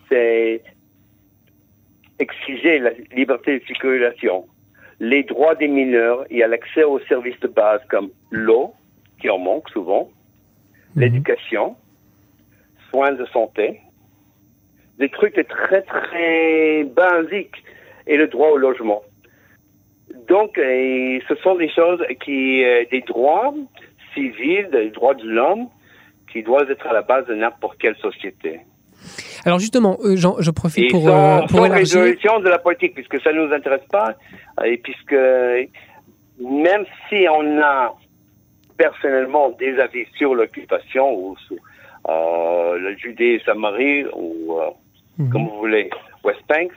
c'est 0.08 0.62
exiger 2.18 2.78
la 2.78 2.90
liberté 3.14 3.60
de 3.60 3.64
circulation, 3.64 4.46
les 5.00 5.22
droits 5.22 5.54
des 5.54 5.68
mineurs 5.68 6.24
et 6.30 6.42
à 6.42 6.48
l'accès 6.48 6.82
aux 6.82 6.98
services 7.00 7.38
de 7.40 7.48
base 7.48 7.80
comme 7.88 8.10
l'eau, 8.30 8.72
qui 9.20 9.30
en 9.30 9.38
manque 9.38 9.68
souvent, 9.70 10.10
l'éducation, 10.96 11.76
soins 12.90 13.12
de 13.12 13.24
santé, 13.26 13.80
des 14.98 15.08
trucs 15.08 15.34
très 15.48 15.82
très 15.82 16.84
basiques 16.84 17.62
et 18.06 18.16
le 18.16 18.26
droit 18.26 18.48
au 18.48 18.56
logement. 18.56 19.02
Donc, 20.28 20.58
euh, 20.58 21.18
ce 21.28 21.34
sont 21.36 21.54
des 21.56 21.70
choses 21.70 22.02
qui, 22.24 22.64
euh, 22.64 22.84
des 22.90 23.02
droits 23.02 23.54
civils, 24.14 24.68
des 24.70 24.90
droits 24.90 25.14
de 25.14 25.24
l'homme 25.24 25.68
qui 26.32 26.42
doivent 26.42 26.70
être 26.70 26.86
à 26.86 26.92
la 26.92 27.02
base 27.02 27.26
de 27.26 27.34
n'importe 27.34 27.78
quelle 27.78 27.96
société. 27.96 28.60
Alors 29.44 29.58
justement, 29.58 29.96
euh, 30.02 30.16
Jean, 30.16 30.36
je 30.40 30.50
profite 30.50 30.90
pour, 30.90 31.04
sans, 31.04 31.46
pour 31.46 31.64
élargir. 31.64 32.00
résolution 32.00 32.40
de 32.40 32.48
la 32.48 32.58
politique, 32.58 32.94
puisque 32.94 33.20
ça 33.22 33.32
ne 33.32 33.46
nous 33.46 33.52
intéresse 33.52 33.86
pas, 33.90 34.14
et 34.64 34.76
puisque 34.78 35.12
même 35.12 36.84
si 37.08 37.26
on 37.30 37.60
a 37.62 37.94
personnellement 38.76 39.50
des 39.50 39.78
avis 39.78 40.06
sur 40.16 40.34
l'occupation 40.34 41.14
ou 41.14 41.36
sur 41.46 41.56
euh, 41.56 41.67
la 42.06 42.96
Judée 42.96 43.40
Samarie 43.44 44.04
ou 44.14 44.54
mm 45.18 45.30
comme 45.30 45.48
vous 45.48 45.58
voulez, 45.58 45.90
West 46.24 46.40
Bank, 46.48 46.70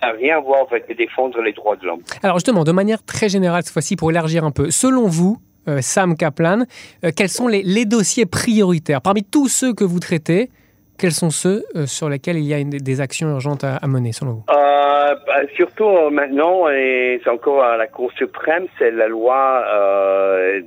ça 0.00 0.08
n'a 0.08 0.12
rien 0.14 0.38
à 0.38 0.40
voir 0.40 0.66
avec 0.70 0.96
défendre 0.96 1.40
les 1.42 1.52
droits 1.52 1.76
de 1.76 1.86
l'homme. 1.86 2.00
Alors 2.22 2.36
justement, 2.36 2.64
de 2.64 2.72
manière 2.72 3.02
très 3.02 3.28
générale 3.28 3.62
cette 3.62 3.72
fois-ci, 3.72 3.96
pour 3.96 4.10
élargir 4.10 4.44
un 4.44 4.50
peu, 4.50 4.70
selon 4.70 5.06
vous, 5.06 5.38
euh, 5.68 5.78
Sam 5.82 6.16
Kaplan, 6.16 6.64
euh, 7.04 7.10
quels 7.14 7.28
sont 7.28 7.48
les, 7.48 7.62
les, 7.62 7.84
dossiers 7.84 8.26
prioritaires? 8.26 9.02
Parmi 9.02 9.22
tous 9.22 9.48
ceux 9.48 9.74
que 9.74 9.84
vous 9.84 10.00
traitez, 10.00 10.50
quels 10.98 11.12
sont 11.12 11.30
ceux 11.30 11.64
euh, 11.76 11.86
sur 11.86 12.08
lesquels 12.08 12.38
il 12.38 12.44
y 12.44 12.54
a 12.54 12.58
une, 12.58 12.70
des 12.70 13.00
actions 13.00 13.28
urgentes 13.28 13.64
à, 13.64 13.76
à 13.76 13.86
mener, 13.86 14.12
selon 14.12 14.32
vous? 14.32 14.44
Bah, 14.46 15.16
Surtout 15.54 16.10
maintenant, 16.10 16.68
et 16.68 17.20
c'est 17.22 17.30
encore 17.30 17.62
à 17.62 17.76
la 17.76 17.86
Cour 17.86 18.10
suprême, 18.12 18.66
c'est 18.78 18.90
la 18.90 19.08
loi 19.08 19.64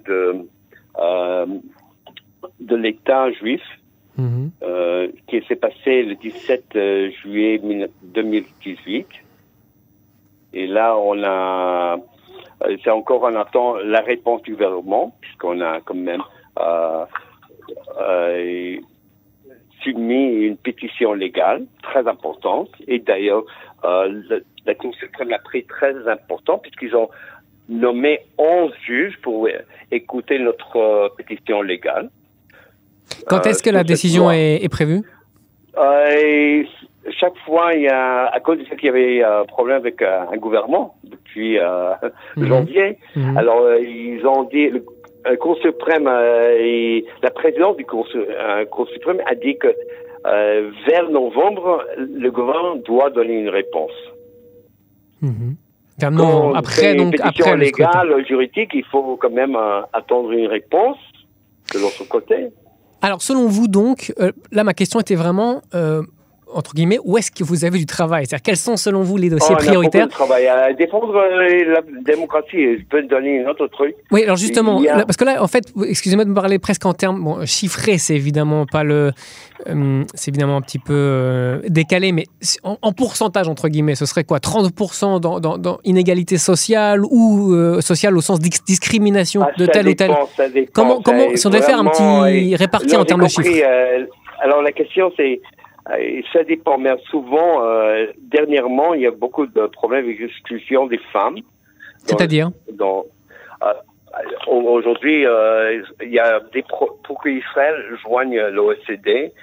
de, 0.05 0.45
de 2.60 2.75
l'État 2.75 3.32
juif 3.32 3.62
Mmh. 4.15 4.49
Euh, 4.62 5.08
qui 5.25 5.41
s'est 5.47 5.56
passé 5.56 6.03
le 6.03 6.13
17 6.13 6.75
euh, 6.75 7.10
juillet 7.10 7.60
2018. 8.03 9.08
Et 10.53 10.67
là, 10.67 10.95
on 10.95 11.23
a, 11.23 11.97
euh, 12.63 12.77
c'est 12.84 12.91
encore 12.91 13.23
en 13.23 13.36
attend 13.36 13.77
la 13.77 14.01
réponse 14.01 14.43
du 14.43 14.51
gouvernement, 14.51 15.15
puisqu'on 15.19 15.62
a 15.62 15.82
quand 15.82 15.95
même 15.95 16.21
euh, 16.60 17.06
euh, 17.99 18.77
soumis 19.82 20.45
une 20.45 20.58
pétition 20.58 21.13
légale 21.13 21.65
très 21.82 22.08
importante. 22.08 22.69
Et 22.88 22.99
d'ailleurs, 22.99 23.43
la 23.84 24.75
Cour 24.75 24.93
suprême 24.95 25.34
a 25.34 25.39
pris 25.39 25.65
très 25.65 26.08
important, 26.08 26.60
puisqu'ils 26.60 26.95
ont 26.95 27.10
nommé 27.67 28.19
11 28.38 28.71
juges 28.86 29.17
pour 29.23 29.49
écouter 29.91 30.38
notre 30.38 31.13
pétition 31.17 31.63
légale. 31.63 32.10
Quand 33.27 33.45
est-ce 33.45 33.63
que 33.63 33.69
la 33.69 33.83
décision 33.83 34.31
est, 34.31 34.63
est, 34.63 34.69
prévue? 34.69 35.01
Euh, 35.77 36.63
Chaque 37.19 37.37
fois, 37.45 37.73
il 37.73 37.81
y 37.81 37.89
a, 37.89 38.27
à 38.27 38.39
cause 38.39 38.59
de 38.59 38.63
ce 38.63 38.75
qu'il 38.75 38.85
y 38.85 38.89
avait 38.89 39.23
un 39.23 39.43
problème 39.45 39.77
avec 39.77 40.01
euh, 40.01 40.21
un 40.31 40.37
gouvernement 40.37 40.95
depuis 41.03 41.59
euh, 41.59 41.91
mmh. 42.37 42.45
janvier, 42.45 42.97
mmh. 43.15 43.37
alors 43.37 43.61
euh, 43.61 43.79
ils 43.81 44.25
ont 44.25 44.43
dit, 44.43 44.69
le, 44.69 44.85
le 45.29 45.37
Cour 45.37 45.57
suprême 45.57 46.07
et 46.07 47.05
la 47.21 47.31
présidente 47.31 47.75
du 47.77 47.85
Cour, 47.85 48.07
Cour 48.71 48.87
suprême 48.89 49.21
a 49.25 49.35
dit 49.35 49.57
que 49.57 49.67
vers 50.87 51.09
novembre, 51.09 51.83
le 51.97 52.29
gouvernement 52.31 52.77
doit 52.77 53.09
donner 53.09 53.37
une 53.39 53.49
réponse. 53.49 53.91
Mmh. 55.21 55.55
Non, 56.11 56.55
après, 56.55 56.95
donc, 56.95 57.15
après 57.21 57.57
légale, 57.57 58.25
juridique, 58.25 58.71
il 58.73 58.85
faut 58.85 59.17
quand 59.17 59.29
même 59.29 59.57
attendre 59.91 60.31
une 60.31 60.47
réponse 60.47 60.97
de 61.73 61.79
l'autre 61.79 62.07
côté. 62.07 62.49
Alors, 63.03 63.21
selon 63.21 63.49
vous, 63.49 63.67
donc, 63.67 64.13
euh, 64.21 64.31
là, 64.53 64.63
ma 64.63 64.73
question 64.73 65.01
était 65.01 65.15
vraiment, 65.15 65.61
euh, 65.75 66.03
entre 66.53 66.73
guillemets, 66.73 66.99
où 67.03 67.17
est-ce 67.17 67.31
que 67.31 67.43
vous 67.43 67.65
avez 67.65 67.77
du 67.77 67.85
travail? 67.85 68.25
C'est-à-dire, 68.25 68.43
quels 68.43 68.57
sont, 68.57 68.77
selon 68.77 69.01
vous, 69.01 69.17
les 69.17 69.29
dossiers 69.29 69.55
oh, 69.55 69.57
prioritaires? 69.57 70.07
de 70.07 70.11
travail. 70.11 70.47
À 70.47 70.73
défendre 70.73 71.13
la 71.13 71.81
démocratie, 72.05 72.77
je 72.79 72.85
peux 72.89 73.01
te 73.01 73.07
donner 73.07 73.43
un 73.43 73.49
autre 73.49 73.67
truc. 73.67 73.95
Oui, 74.11 74.23
alors 74.23 74.37
justement, 74.37 74.79
a... 74.79 74.97
là, 74.97 75.05
parce 75.05 75.17
que 75.17 75.25
là, 75.25 75.41
en 75.41 75.47
fait, 75.47 75.63
excusez-moi 75.85 76.25
de 76.25 76.29
me 76.29 76.35
parler 76.35 76.59
presque 76.59 76.85
en 76.85 76.93
termes 76.93 77.23
bon, 77.23 77.45
chiffrés, 77.45 77.97
c'est 77.97 78.15
évidemment 78.15 78.65
pas 78.65 78.83
le. 78.83 79.11
Euh, 79.67 80.03
c'est 80.13 80.29
évidemment 80.29 80.57
un 80.57 80.61
petit 80.61 80.79
peu 80.79 80.93
euh, 80.93 81.61
décalé, 81.67 82.11
mais 82.11 82.25
en, 82.63 82.77
en, 82.81 82.91
pourcentage, 82.91 83.47
entre 83.47 83.69
guillemets, 83.69 83.95
ce 83.95 84.05
serait 84.05 84.23
quoi? 84.25 84.39
30% 84.39 85.19
dans, 85.19 85.39
dans, 85.39 85.57
dans, 85.57 85.79
inégalité 85.85 86.37
sociale 86.37 87.01
ou 87.09 87.53
euh, 87.53 87.79
sociale 87.81 88.17
au 88.17 88.21
sens 88.21 88.39
de 88.39 88.49
discrimination 88.65 89.41
ah, 89.43 89.51
de 89.57 89.65
tel 89.65 89.85
dépend, 89.85 90.23
ou 90.23 90.27
tel 90.35 90.67
Comment, 90.73 91.01
comment 91.01 91.35
si 91.35 91.47
on 91.47 91.49
devait 91.49 91.61
faire 91.61 91.79
un 91.79 91.85
petit 91.85 92.55
réparti 92.55 92.95
en 92.95 93.05
termes 93.05 93.21
compris, 93.21 93.43
de 93.43 93.49
chiffres? 93.49 93.65
euh, 93.65 94.05
Alors 94.41 94.61
la 94.61 94.71
question, 94.71 95.11
c'est 95.15 95.41
ça 96.32 96.43
dépend, 96.43 96.78
mais 96.78 96.96
souvent, 97.10 97.63
euh, 97.63 98.08
dernièrement, 98.19 98.93
il 98.93 99.02
y 99.02 99.08
a 99.08 99.12
beaucoup 99.12 99.48
de 99.48 99.67
problèmes 99.67 100.06
avec 100.06 100.19
l'exclusion 100.19 100.88
des 100.88 101.00
femmes. 101.12 101.38
C'est-à-dire 102.06 102.52
euh, 102.82 103.74
Aujourd'hui, 104.48 105.26
euh, 105.26 105.82
il 106.02 106.10
y 106.10 106.19
a 106.19 106.39
des 106.54 106.62
pro 106.62 107.00
pour 107.04 107.22
qu'Israël 107.22 107.76
joigne 108.02 108.39
l'OSCD, 108.39 109.34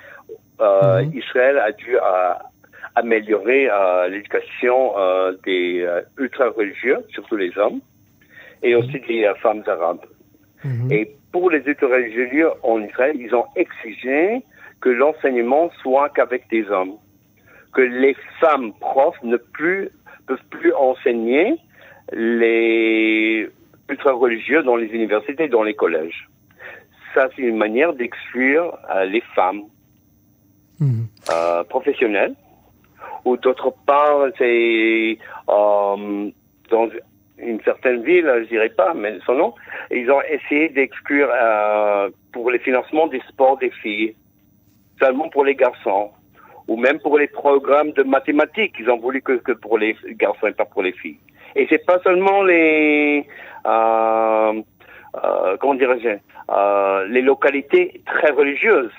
euh, 0.61 1.03
mmh. 1.03 1.19
Israël 1.19 1.59
a 1.59 1.73
dû 1.73 1.97
améliorer 2.95 3.69
l'éducation 4.09 4.93
des 5.45 5.87
ultra-religieux, 6.19 6.99
surtout 7.11 7.37
les 7.37 7.57
hommes, 7.59 7.81
et 8.63 8.75
aussi 8.75 8.97
mmh. 8.99 9.07
des 9.07 9.33
femmes 9.43 9.63
arabes. 9.67 10.05
Mmh. 10.65 10.93
Et 10.93 11.17
pour 11.33 11.51
les 11.51 11.61
ultra-religieux 11.61 12.51
en 12.63 12.83
Israël, 12.83 13.17
ils 13.19 13.35
ont 13.35 13.47
exigé 13.57 14.43
que 14.81 14.89
l'enseignement 14.89 15.71
soit 15.83 16.09
qu'avec 16.11 16.49
des 16.51 16.69
hommes, 16.71 16.97
que 17.73 17.83
les 17.83 18.17
femmes 18.41 18.73
profs 18.81 19.23
ne 19.23 19.37
plus, 19.37 19.91
peuvent 20.27 20.39
plus 20.51 20.73
enseigner 20.75 21.57
les 22.13 23.49
ultra-religieux 23.89 24.63
dans 24.63 24.77
les 24.77 24.87
universités 24.87 25.49
dans 25.49 25.63
les 25.63 25.75
collèges. 25.75 26.29
Ça, 27.15 27.29
c'est 27.35 27.43
une 27.43 27.57
manière 27.57 27.93
d'exclure 27.93 28.79
euh, 28.95 29.05
les 29.05 29.23
femmes 29.35 29.63
mmh. 30.79 31.03
euh, 31.31 31.65
professionnelles. 31.65 32.35
Ou 33.25 33.37
d'autre 33.37 33.75
part, 33.85 34.29
c'est 34.39 35.19
euh, 35.49 36.31
dans 36.71 36.89
une 37.39 37.61
certaine 37.63 38.03
ville, 38.03 38.31
je 38.45 38.49
dirais 38.49 38.71
pas, 38.71 38.95
mais 38.95 39.19
son 39.27 39.35
nom, 39.35 39.55
ils 39.91 40.11
ont 40.11 40.23
essayé 40.23 40.69
d'exclure 40.69 41.29
pour 42.33 42.51
les 42.51 42.59
financements 42.61 43.09
des 43.09 43.21
sports 43.29 43.59
des 43.59 43.71
filles 43.71 44.15
seulement 45.01 45.29
pour 45.29 45.45
les 45.45 45.55
garçons, 45.55 46.11
ou 46.69 46.77
même 46.77 47.01
pour 47.01 47.19
les 47.19 47.27
programmes 47.27 47.93
de 47.93 48.03
mathématiques, 48.03 48.75
ils 48.79 48.91
ont 48.91 48.99
voulu 48.99 49.23
que, 49.23 49.33
que 49.33 49.53
pour 49.53 49.79
les 49.79 49.97
garçons 50.11 50.47
et 50.47 50.53
pas 50.53 50.65
pour 50.65 50.83
les 50.83 50.93
filles. 50.93 51.19
Et 51.57 51.67
c'est 51.69 51.85
pas 51.85 51.99
seulement 52.05 52.43
les, 52.43 53.27
euh, 53.67 54.63
euh, 55.25 55.57
comment 55.59 55.75
dirais-je, 55.75 56.17
euh, 56.51 57.07
les 57.09 57.23
localités 57.23 58.03
très 58.07 58.31
religieuses. 58.31 58.93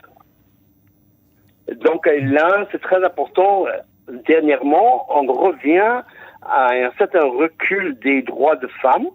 Donc 1.76 2.06
là, 2.06 2.68
c'est 2.72 2.82
très 2.82 3.02
important. 3.04 3.66
Dernièrement, 4.28 5.06
on 5.10 5.26
revient 5.32 6.02
à 6.42 6.74
un 6.74 6.92
certain 6.98 7.24
recul 7.24 7.98
des 8.00 8.22
droits 8.24 8.58
de 8.58 8.68
femmes 8.82 9.08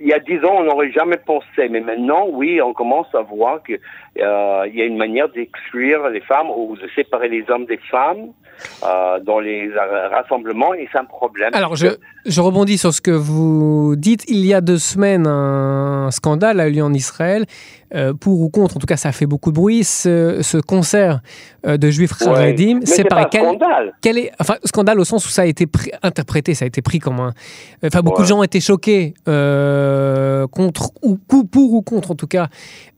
il 0.00 0.08
y 0.08 0.12
a 0.12 0.18
dix 0.18 0.38
ans, 0.44 0.56
on 0.58 0.64
n'aurait 0.64 0.92
jamais 0.92 1.18
pensé, 1.18 1.68
mais 1.70 1.80
maintenant, 1.80 2.26
oui, 2.30 2.60
on 2.60 2.72
commence 2.72 3.06
à 3.14 3.22
voir 3.22 3.62
qu'il 3.62 3.78
euh, 4.18 4.66
y 4.72 4.82
a 4.82 4.84
une 4.84 4.96
manière 4.96 5.28
d'exclure 5.28 6.08
les 6.08 6.20
femmes 6.20 6.48
ou 6.50 6.76
de 6.76 6.88
séparer 6.94 7.28
les 7.28 7.44
hommes 7.48 7.66
des 7.66 7.78
femmes 7.90 8.32
euh, 8.82 9.20
dans 9.20 9.38
les 9.38 9.70
rassemblements, 10.10 10.74
et 10.74 10.88
c'est 10.92 10.98
un 10.98 11.04
problème. 11.04 11.50
Alors, 11.54 11.76
je, 11.76 11.88
je, 12.26 12.40
rebondis 12.40 12.78
sur 12.78 12.92
ce 12.92 13.00
que 13.00 13.10
vous 13.10 13.94
dites. 13.96 14.24
Il 14.28 14.44
y 14.44 14.52
a 14.52 14.60
deux 14.60 14.78
semaines, 14.78 15.26
un 15.26 16.10
scandale 16.10 16.60
a 16.60 16.68
eu 16.68 16.72
lieu 16.72 16.82
en 16.82 16.92
Israël, 16.92 17.44
euh, 17.94 18.14
pour 18.14 18.40
ou 18.40 18.48
contre, 18.50 18.76
en 18.76 18.80
tout 18.80 18.86
cas, 18.86 18.96
ça 18.96 19.10
a 19.10 19.12
fait 19.12 19.26
beaucoup 19.26 19.50
de 19.50 19.56
bruit, 19.56 19.84
ce, 19.84 20.40
ce 20.42 20.58
concert 20.58 21.20
euh, 21.66 21.76
de 21.76 21.90
juifs. 21.90 22.12
Ouais. 22.20 22.56
C'est 22.84 23.04
pareil. 23.04 23.26
Quel, 23.30 23.42
scandale. 23.42 23.92
Quel 24.02 24.18
est, 24.18 24.32
enfin, 24.40 24.56
scandale 24.64 25.00
au 25.00 25.04
sens 25.04 25.26
où 25.26 25.28
ça 25.28 25.42
a 25.42 25.46
été 25.46 25.66
pris, 25.66 25.90
interprété, 26.02 26.54
ça 26.54 26.64
a 26.64 26.68
été 26.68 26.82
pris 26.82 26.98
comme 26.98 27.20
un. 27.20 27.32
Enfin, 27.84 28.00
beaucoup 28.00 28.18
ouais. 28.18 28.24
de 28.24 28.28
gens 28.28 28.42
étaient 28.42 28.60
choqués 28.60 29.14
euh, 29.28 30.46
contre, 30.46 30.90
ou 31.02 31.16
pour 31.16 31.72
ou 31.72 31.82
contre, 31.82 32.10
en 32.10 32.14
tout 32.14 32.26
cas, 32.26 32.48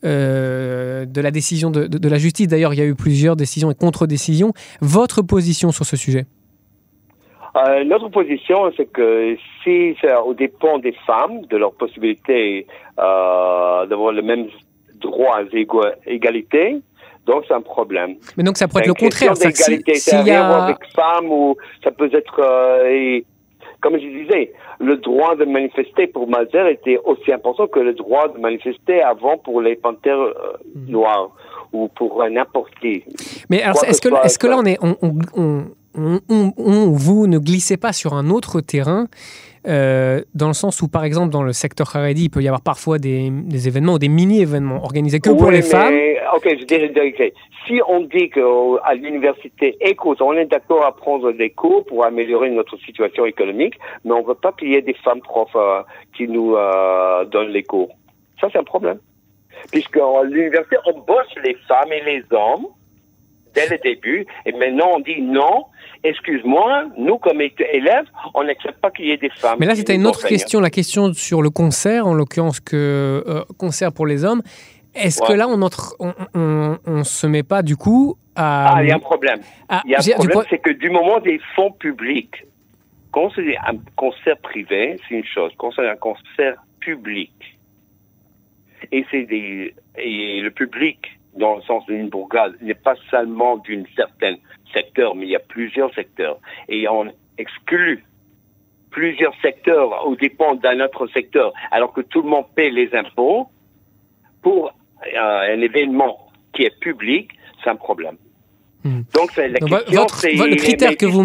euh, 0.04 1.04
de 1.06 1.20
la 1.20 1.30
décision 1.30 1.70
de, 1.70 1.86
de, 1.86 1.98
de 1.98 2.08
la 2.08 2.18
justice. 2.18 2.48
D'ailleurs, 2.48 2.74
il 2.74 2.78
y 2.78 2.82
a 2.82 2.86
eu 2.86 2.94
plusieurs 2.94 3.36
décisions 3.36 3.70
et 3.70 3.74
contre-décisions. 3.74 4.52
Votre 4.80 5.22
position 5.22 5.72
sur 5.72 5.84
ce 5.84 5.96
sujet? 5.96 6.26
Euh, 7.56 7.82
notre 7.82 8.08
position, 8.10 8.70
c'est 8.76 8.86
que 8.86 9.36
si 9.62 9.96
c'est 10.00 10.14
au 10.14 10.34
dépend 10.34 10.78
des 10.78 10.94
femmes, 11.04 11.44
de 11.50 11.56
leur 11.56 11.72
possibilité 11.72 12.66
euh, 12.98 13.86
d'avoir 13.86 14.12
le 14.12 14.22
même 14.22 14.46
droit 15.00 15.38
à 15.38 15.42
égalité, 16.06 16.80
donc 17.26 17.44
c'est 17.46 17.54
un 17.54 17.60
problème. 17.60 18.16
Mais 18.36 18.42
donc 18.42 18.56
ça 18.56 18.66
pourrait 18.66 18.82
être 18.82 18.88
le 18.88 18.94
contraire. 18.94 19.34
d'égalité, 19.34 19.94
si, 19.94 20.10
si 20.10 20.16
rien 20.16 20.42
a... 20.42 20.64
avec 20.64 20.78
femmes 20.94 21.30
ou 21.30 21.56
ça 21.84 21.90
peut 21.90 22.10
être, 22.12 22.40
euh, 22.40 22.88
et, 22.88 23.24
comme 23.80 23.94
je 23.94 24.06
disais, 24.06 24.52
le 24.78 24.96
droit 24.96 25.36
de 25.36 25.44
manifester 25.44 26.06
pour 26.06 26.28
Mazer 26.28 26.66
était 26.66 26.98
aussi 27.04 27.32
important 27.32 27.66
que 27.66 27.80
le 27.80 27.94
droit 27.94 28.28
de 28.28 28.38
manifester 28.38 29.02
avant 29.02 29.36
pour 29.38 29.60
les 29.60 29.76
panthères 29.76 30.18
euh, 30.18 30.32
mmh. 30.74 30.90
noires 30.90 31.30
ou 31.72 31.88
pour 31.88 32.24
n'importe 32.28 32.72
qui. 32.80 33.04
Mais 33.48 33.62
alors, 33.62 33.84
est-ce 33.84 34.00
que, 34.00 34.08
est 34.08 34.28
-ce 34.28 34.38
que 34.38 34.48
là 34.48 34.58
on 34.58 34.64
est, 34.64 34.78
on, 34.82 34.96
on, 35.02 35.64
on, 35.94 36.52
on, 36.56 36.90
vous 36.90 37.26
ne 37.26 37.38
glissez 37.38 37.76
pas 37.76 37.92
sur 37.92 38.14
un 38.14 38.30
autre 38.30 38.60
terrain 38.60 39.06
dans 39.64 40.46
le 40.46 40.52
sens 40.52 40.82
où, 40.82 40.88
par 40.88 41.04
exemple, 41.04 41.30
dans 41.30 41.42
le 41.42 41.52
secteur 41.52 41.94
Haredi, 41.94 42.24
il 42.24 42.30
peut 42.30 42.42
y 42.42 42.48
avoir 42.48 42.62
parfois 42.62 42.98
des, 42.98 43.30
événements 43.68 43.94
ou 43.94 43.98
des 43.98 44.08
mini-événements 44.08 44.82
organisés 44.82 45.20
que 45.20 45.30
pour 45.30 45.50
les 45.50 45.62
femmes. 45.62 45.94
Ok, 46.34 46.48
je 46.58 46.64
dirais, 46.64 46.92
si 47.66 47.80
on 47.86 48.00
dit 48.00 48.30
qu'à 48.30 48.94
l'université, 48.94 49.76
écoute, 49.80 50.22
on 50.22 50.32
est 50.32 50.46
d'accord 50.46 50.84
à 50.84 50.92
prendre 50.96 51.32
des 51.32 51.50
cours 51.50 51.84
pour 51.84 52.04
améliorer 52.04 52.50
notre 52.50 52.76
situation 52.78 53.26
économique, 53.26 53.74
mais 54.04 54.12
on 54.12 54.22
ne 54.22 54.26
veut 54.26 54.34
pas 54.34 54.54
ait 54.62 54.82
des 54.82 54.94
femmes 54.94 55.20
profs 55.20 55.56
qui 56.16 56.26
nous 56.26 56.56
donnent 57.30 57.50
les 57.50 57.62
cours. 57.62 57.94
Ça, 58.40 58.48
c'est 58.52 58.58
un 58.58 58.64
problème. 58.64 58.98
Puisque 59.70 59.98
à 59.98 60.22
l'université, 60.24 60.76
on 60.86 61.00
bosse 61.00 61.34
les 61.44 61.54
femmes 61.68 61.92
et 61.92 62.02
les 62.04 62.24
hommes 62.30 62.66
dès 63.54 63.68
le 63.68 63.78
début, 63.78 64.26
et 64.46 64.52
maintenant 64.52 64.90
on 64.96 65.00
dit 65.00 65.20
non, 65.20 65.66
excuse-moi, 66.04 66.84
nous 66.98 67.18
comme 67.18 67.40
élèves, 67.40 68.06
on 68.34 68.44
n'accepte 68.44 68.80
pas 68.80 68.90
qu'il 68.90 69.06
y 69.06 69.10
ait 69.10 69.16
des 69.16 69.30
femmes. 69.30 69.58
Mais 69.60 69.66
là, 69.66 69.74
c'était 69.74 69.94
une 69.94 70.06
autre 70.06 70.26
question, 70.26 70.60
la 70.60 70.70
question 70.70 71.12
sur 71.12 71.42
le 71.42 71.50
concert, 71.50 72.06
en 72.06 72.14
l'occurrence 72.14 72.60
que 72.60 73.22
euh, 73.26 73.44
concert 73.58 73.92
pour 73.92 74.06
les 74.06 74.24
hommes. 74.24 74.42
Est-ce 74.94 75.22
que 75.22 75.32
là, 75.32 75.46
on 75.46 75.56
ne 75.56 76.76
on, 76.84 77.04
se 77.04 77.26
met 77.28 77.44
pas 77.44 77.62
du 77.62 77.76
coup 77.76 78.16
à... 78.34 78.74
Ah, 78.74 78.82
il 78.82 78.88
y 78.88 78.92
a 78.92 78.96
un 78.96 78.98
problème. 78.98 79.38
Ah, 79.68 79.82
il 79.84 79.92
y 79.92 79.94
a 79.94 79.98
un 79.98 80.16
problème, 80.16 80.44
c'est 80.50 80.58
que 80.58 80.70
du 80.70 80.90
moment 80.90 81.20
des 81.20 81.40
fonds 81.54 81.70
publics, 81.70 82.44
quand 83.12 83.30
c'est 83.34 83.56
un 83.58 83.76
concert 83.94 84.36
privé, 84.38 84.96
c'est 85.08 85.14
une 85.14 85.24
chose. 85.24 85.52
Quand 85.58 85.70
c'est 85.72 85.88
un 85.88 85.96
concert 85.96 86.56
public, 86.80 87.32
et 88.92 89.04
c'est 89.10 89.24
des 89.24 89.74
et 89.96 90.40
le 90.40 90.50
public 90.50 91.19
dans 91.34 91.56
le 91.56 91.62
sens 91.62 91.84
d'une 91.86 92.08
bourgade 92.08 92.56
n'est 92.60 92.74
pas 92.74 92.96
seulement 93.10 93.56
d'une 93.58 93.86
certaine 93.96 94.38
secteur, 94.72 95.14
mais 95.14 95.26
il 95.26 95.30
y 95.30 95.36
a 95.36 95.40
plusieurs 95.40 95.92
secteurs 95.94 96.38
et 96.68 96.88
on 96.88 97.12
exclut 97.38 98.04
plusieurs 98.90 99.34
secteurs 99.40 100.06
au 100.06 100.16
dépend 100.16 100.54
d'un 100.54 100.80
autre 100.80 101.06
secteur, 101.08 101.52
alors 101.70 101.92
que 101.92 102.00
tout 102.00 102.22
le 102.22 102.28
monde 102.28 102.46
paie 102.54 102.70
les 102.70 102.92
impôts 102.94 103.48
pour 104.42 104.66
euh, 104.66 105.54
un 105.54 105.60
événement 105.60 106.30
qui 106.52 106.64
est 106.64 106.78
public, 106.80 107.30
c'est 107.62 107.70
un 107.70 107.76
problème. 107.76 108.16
Hmm. 108.82 109.02
Donc, 109.14 109.36
la 109.36 109.58
votre, 109.90 110.26
le 110.26 110.56
critère 110.56 110.96
que 110.96 111.04
vous 111.04 111.22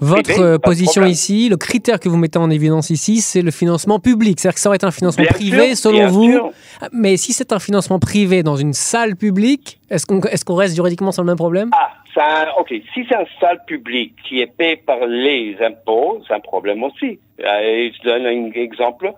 votre 0.00 0.58
position 0.58 1.04
ici, 1.04 1.48
le 1.48 1.56
critère 1.56 1.98
que 1.98 2.08
vous 2.08 2.16
mettez 2.16 2.38
en 2.38 2.50
évidence 2.50 2.90
ici, 2.90 3.20
c'est 3.20 3.42
le 3.42 3.50
financement 3.50 3.98
public. 3.98 4.38
C'est-à-dire 4.38 4.54
que 4.54 4.60
ça 4.60 4.68
aurait 4.68 4.76
été 4.76 4.86
un 4.86 4.92
financement 4.92 5.24
privé, 5.24 5.74
selon 5.74 6.06
vous. 6.08 6.52
Mais 6.92 7.16
si 7.16 7.32
c'est 7.32 7.52
un 7.52 7.58
financement 7.58 7.98
privé 7.98 8.42
dans 8.42 8.56
une 8.56 8.72
salle 8.72 9.16
publique, 9.16 9.80
est-ce 9.90 10.06
qu'on 10.06 10.20
est 10.20 10.44
qu'on 10.44 10.54
reste 10.54 10.76
juridiquement 10.76 11.12
sur 11.12 11.22
le 11.22 11.26
même 11.26 11.36
problème? 11.36 11.70
Ah, 11.72 11.90
ça, 12.14 12.58
ok. 12.58 12.68
Si 12.94 13.06
c'est 13.08 13.16
une 13.16 13.26
salle 13.40 13.64
publique 13.66 14.14
qui 14.24 14.40
est 14.40 14.46
payée 14.46 14.76
par 14.76 15.04
les 15.06 15.56
impôts, 15.60 16.22
c'est 16.26 16.34
un 16.34 16.40
problème 16.40 16.82
aussi. 16.84 17.18
Euh, 17.40 17.90
je 17.92 18.02
donne 18.02 18.26
un 18.26 18.52
exemple. 18.52 19.12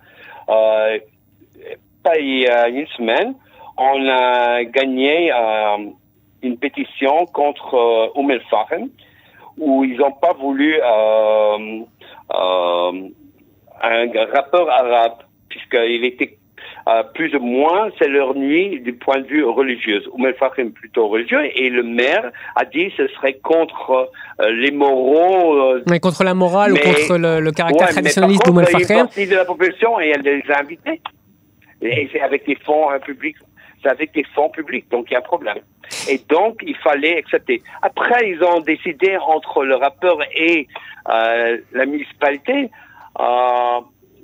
Euh, 0.48 0.98
il 2.18 2.38
y 2.40 2.46
a 2.48 2.68
une 2.68 2.86
semaine, 2.88 3.34
on 3.76 4.08
a 4.08 4.64
gagné. 4.64 5.32
Euh, 5.32 5.90
une 6.42 6.56
pétition 6.58 7.26
contre 7.26 7.74
euh, 7.74 8.18
Oumel 8.18 8.40
Fahem 8.50 8.88
où 9.58 9.84
ils 9.84 9.96
n'ont 9.96 10.12
pas 10.12 10.32
voulu 10.32 10.76
euh, 10.76 11.80
euh, 12.34 13.08
un 13.82 14.06
rappeur 14.32 14.70
arabe, 14.70 15.18
puisqu'il 15.48 16.04
était 16.04 16.38
euh, 16.88 17.02
plus 17.14 17.34
ou 17.34 17.40
moins, 17.40 17.90
c'est 17.98 18.08
leur 18.08 18.34
nuit 18.34 18.80
du 18.80 18.92
point 18.92 19.20
de 19.20 19.26
vue 19.26 19.44
religieux. 19.44 20.02
Oumel 20.12 20.34
Fahem 20.34 20.72
plutôt 20.72 21.08
religieux, 21.08 21.40
et 21.54 21.68
le 21.68 21.82
maire 21.82 22.30
a 22.56 22.64
dit 22.64 22.90
que 22.90 23.06
ce 23.06 23.14
serait 23.14 23.34
contre 23.34 24.10
les 24.50 24.70
moraux. 24.70 25.78
mais 25.88 26.00
contre 26.00 26.24
la 26.24 26.34
morale 26.34 26.72
ou 26.72 26.76
contre 26.76 27.18
le, 27.18 27.50
caractère 27.52 27.88
traditionnaliste 27.88 28.44
d'Oumel 28.46 28.66
Fahem 28.66 28.82
une 28.82 29.04
partie 29.04 29.26
de 29.26 29.36
la 29.36 29.44
population, 29.44 30.00
et 30.00 30.12
elle 30.14 30.22
les 30.22 30.42
a 30.50 30.60
invités. 30.60 31.00
Et 31.82 32.08
c'est 32.12 32.20
avec 32.20 32.46
des 32.46 32.56
fonds 32.64 32.86
publics 33.04 33.36
c'est 33.82 33.88
avec 33.88 34.12
des 34.12 34.24
fonds 34.34 34.50
publics, 34.50 34.88
donc 34.90 35.10
il 35.10 35.14
y 35.14 35.16
a 35.16 35.18
un 35.18 35.22
problème. 35.22 35.58
Et 36.08 36.20
donc, 36.28 36.60
il 36.62 36.76
fallait 36.76 37.18
accepter. 37.18 37.62
Après, 37.82 38.30
ils 38.30 38.42
ont 38.42 38.60
décidé 38.60 39.16
entre 39.16 39.64
le 39.64 39.76
rappeur 39.76 40.18
et 40.34 40.68
euh, 41.08 41.58
la 41.72 41.86
municipalité 41.86 42.70
euh, 43.20 43.80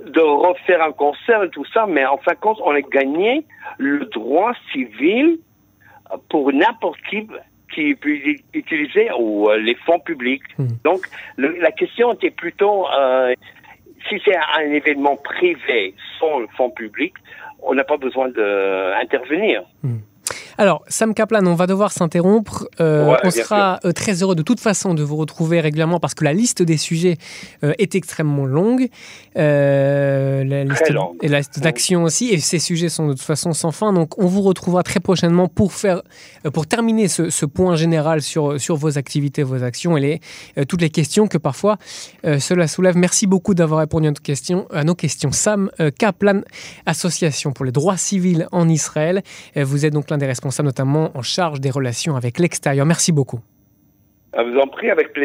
de 0.07 0.21
refaire 0.21 0.83
un 0.83 0.93
concert 0.93 1.43
et 1.43 1.51
tout 1.51 1.67
ça, 1.73 1.87
mais 1.87 2.07
en 2.07 2.19
fin 2.19 2.33
de 2.33 2.39
compte, 2.39 2.59
on 2.65 2.71
a 2.71 2.81
gagné 2.81 3.45
le 3.79 4.07
droit 4.07 4.53
civil 4.73 5.39
pour 6.29 6.53
n'importe 6.53 7.01
qui 7.11 7.27
qui 7.75 7.95
peut 7.95 8.19
utiliser 8.55 9.11
ou 9.19 9.51
euh, 9.51 9.59
les 9.59 9.75
fonds 9.75 10.01
publics. 10.01 10.43
Hmm. 10.57 10.69
Donc, 10.85 11.01
la 11.37 11.71
question 11.71 12.15
était 12.15 12.31
plutôt 12.31 12.87
euh, 12.89 13.35
si 14.09 14.21
c'est 14.25 14.37
un 14.37 14.73
événement 14.73 15.17
privé 15.17 15.95
sans 16.19 16.39
le 16.39 16.47
fonds 16.57 16.71
public, 16.71 17.13
on 17.63 17.75
n'a 17.75 17.85
pas 17.85 17.97
besoin 17.97 18.29
d'intervenir. 18.29 19.63
Alors, 20.61 20.83
Sam 20.89 21.15
Kaplan, 21.15 21.47
on 21.47 21.55
va 21.55 21.69
devoir 21.69 21.93
s'interrompre. 21.93 22.67
Euh, 22.81 23.15
on 23.23 23.31
sera 23.31 23.79
euh, 23.85 23.93
très 23.93 24.25
heureux 24.25 24.35
de 24.35 24.43
toute 24.43 24.59
façon 24.59 24.93
de 24.93 25.05
vous 25.05 25.15
retrouver 25.15 25.61
régulièrement 25.61 26.01
parce 26.01 26.15
que 26.15 26.25
la 26.25 26.33
liste 26.33 26.63
des 26.63 26.77
sujets 26.77 27.17
euh, 27.63 27.75
est 27.79 27.95
extrêmement 27.95 28.45
longue. 28.45 28.89
la 29.37 30.65
liste, 30.65 30.93
Et 31.23 31.29
la 31.29 31.39
liste 31.39 31.61
d'actions 31.61 32.03
aussi. 32.03 32.31
Et 32.31 32.41
ces 32.41 32.59
sujets 32.59 32.89
sont 32.89 33.07
de 33.07 33.13
toute 33.13 33.23
façon 33.23 33.53
sans 33.53 33.71
fin. 33.71 33.93
Donc, 33.93 34.19
on 34.19 34.27
vous 34.27 34.43
retrouvera 34.43 34.83
très 34.83 34.99
prochainement 34.99 35.47
pour, 35.47 35.73
faire, 35.73 36.03
pour 36.53 36.67
terminer 36.67 37.07
ce, 37.07 37.47
point 37.47 37.77
général 37.77 38.21
sur, 38.21 38.61
sur 38.61 38.75
vos 38.75 38.99
activités, 38.99 39.45
vos 39.45 39.63
actions 39.63 39.97
et 39.97 40.21
les, 40.57 40.65
toutes 40.67 40.83
les 40.83 40.91
questions 40.91 41.29
que 41.29 41.39
parfois 41.39 41.77
cela 42.25 42.67
soulève. 42.67 42.97
Merci 42.97 43.29
beaucoup 43.29 43.55
d'avoir 43.55 43.79
répondu 43.79 44.09
à, 44.09 44.11
nos 44.11 44.17
questions, 44.17 44.67
à 44.73 44.83
nos 44.83 44.97
questions. 44.97 45.31
Sam 45.31 45.71
Kaplan, 45.99 46.41
Association 46.85 47.53
pour 47.53 47.65
les 47.65 47.73
droits 47.73 47.97
civils 47.97 48.49
en 48.51 48.69
Israël. 48.69 49.23
vous 49.57 49.87
êtes 49.87 49.93
donc 49.93 50.11
l'un 50.11 50.19
des 50.19 50.27
responsables 50.27 50.48
notamment 50.63 51.17
en 51.17 51.23
charge 51.23 51.61
des 51.61 51.71
relations 51.71 52.17
avec 52.17 52.39
l'extérieur. 52.39 52.87
Merci 52.87 53.13
beaucoup. 53.13 53.41
vous 54.45 54.59
en 54.59 54.67
prie, 54.67 54.91
avec 54.91 55.13
plaisir. 55.13 55.19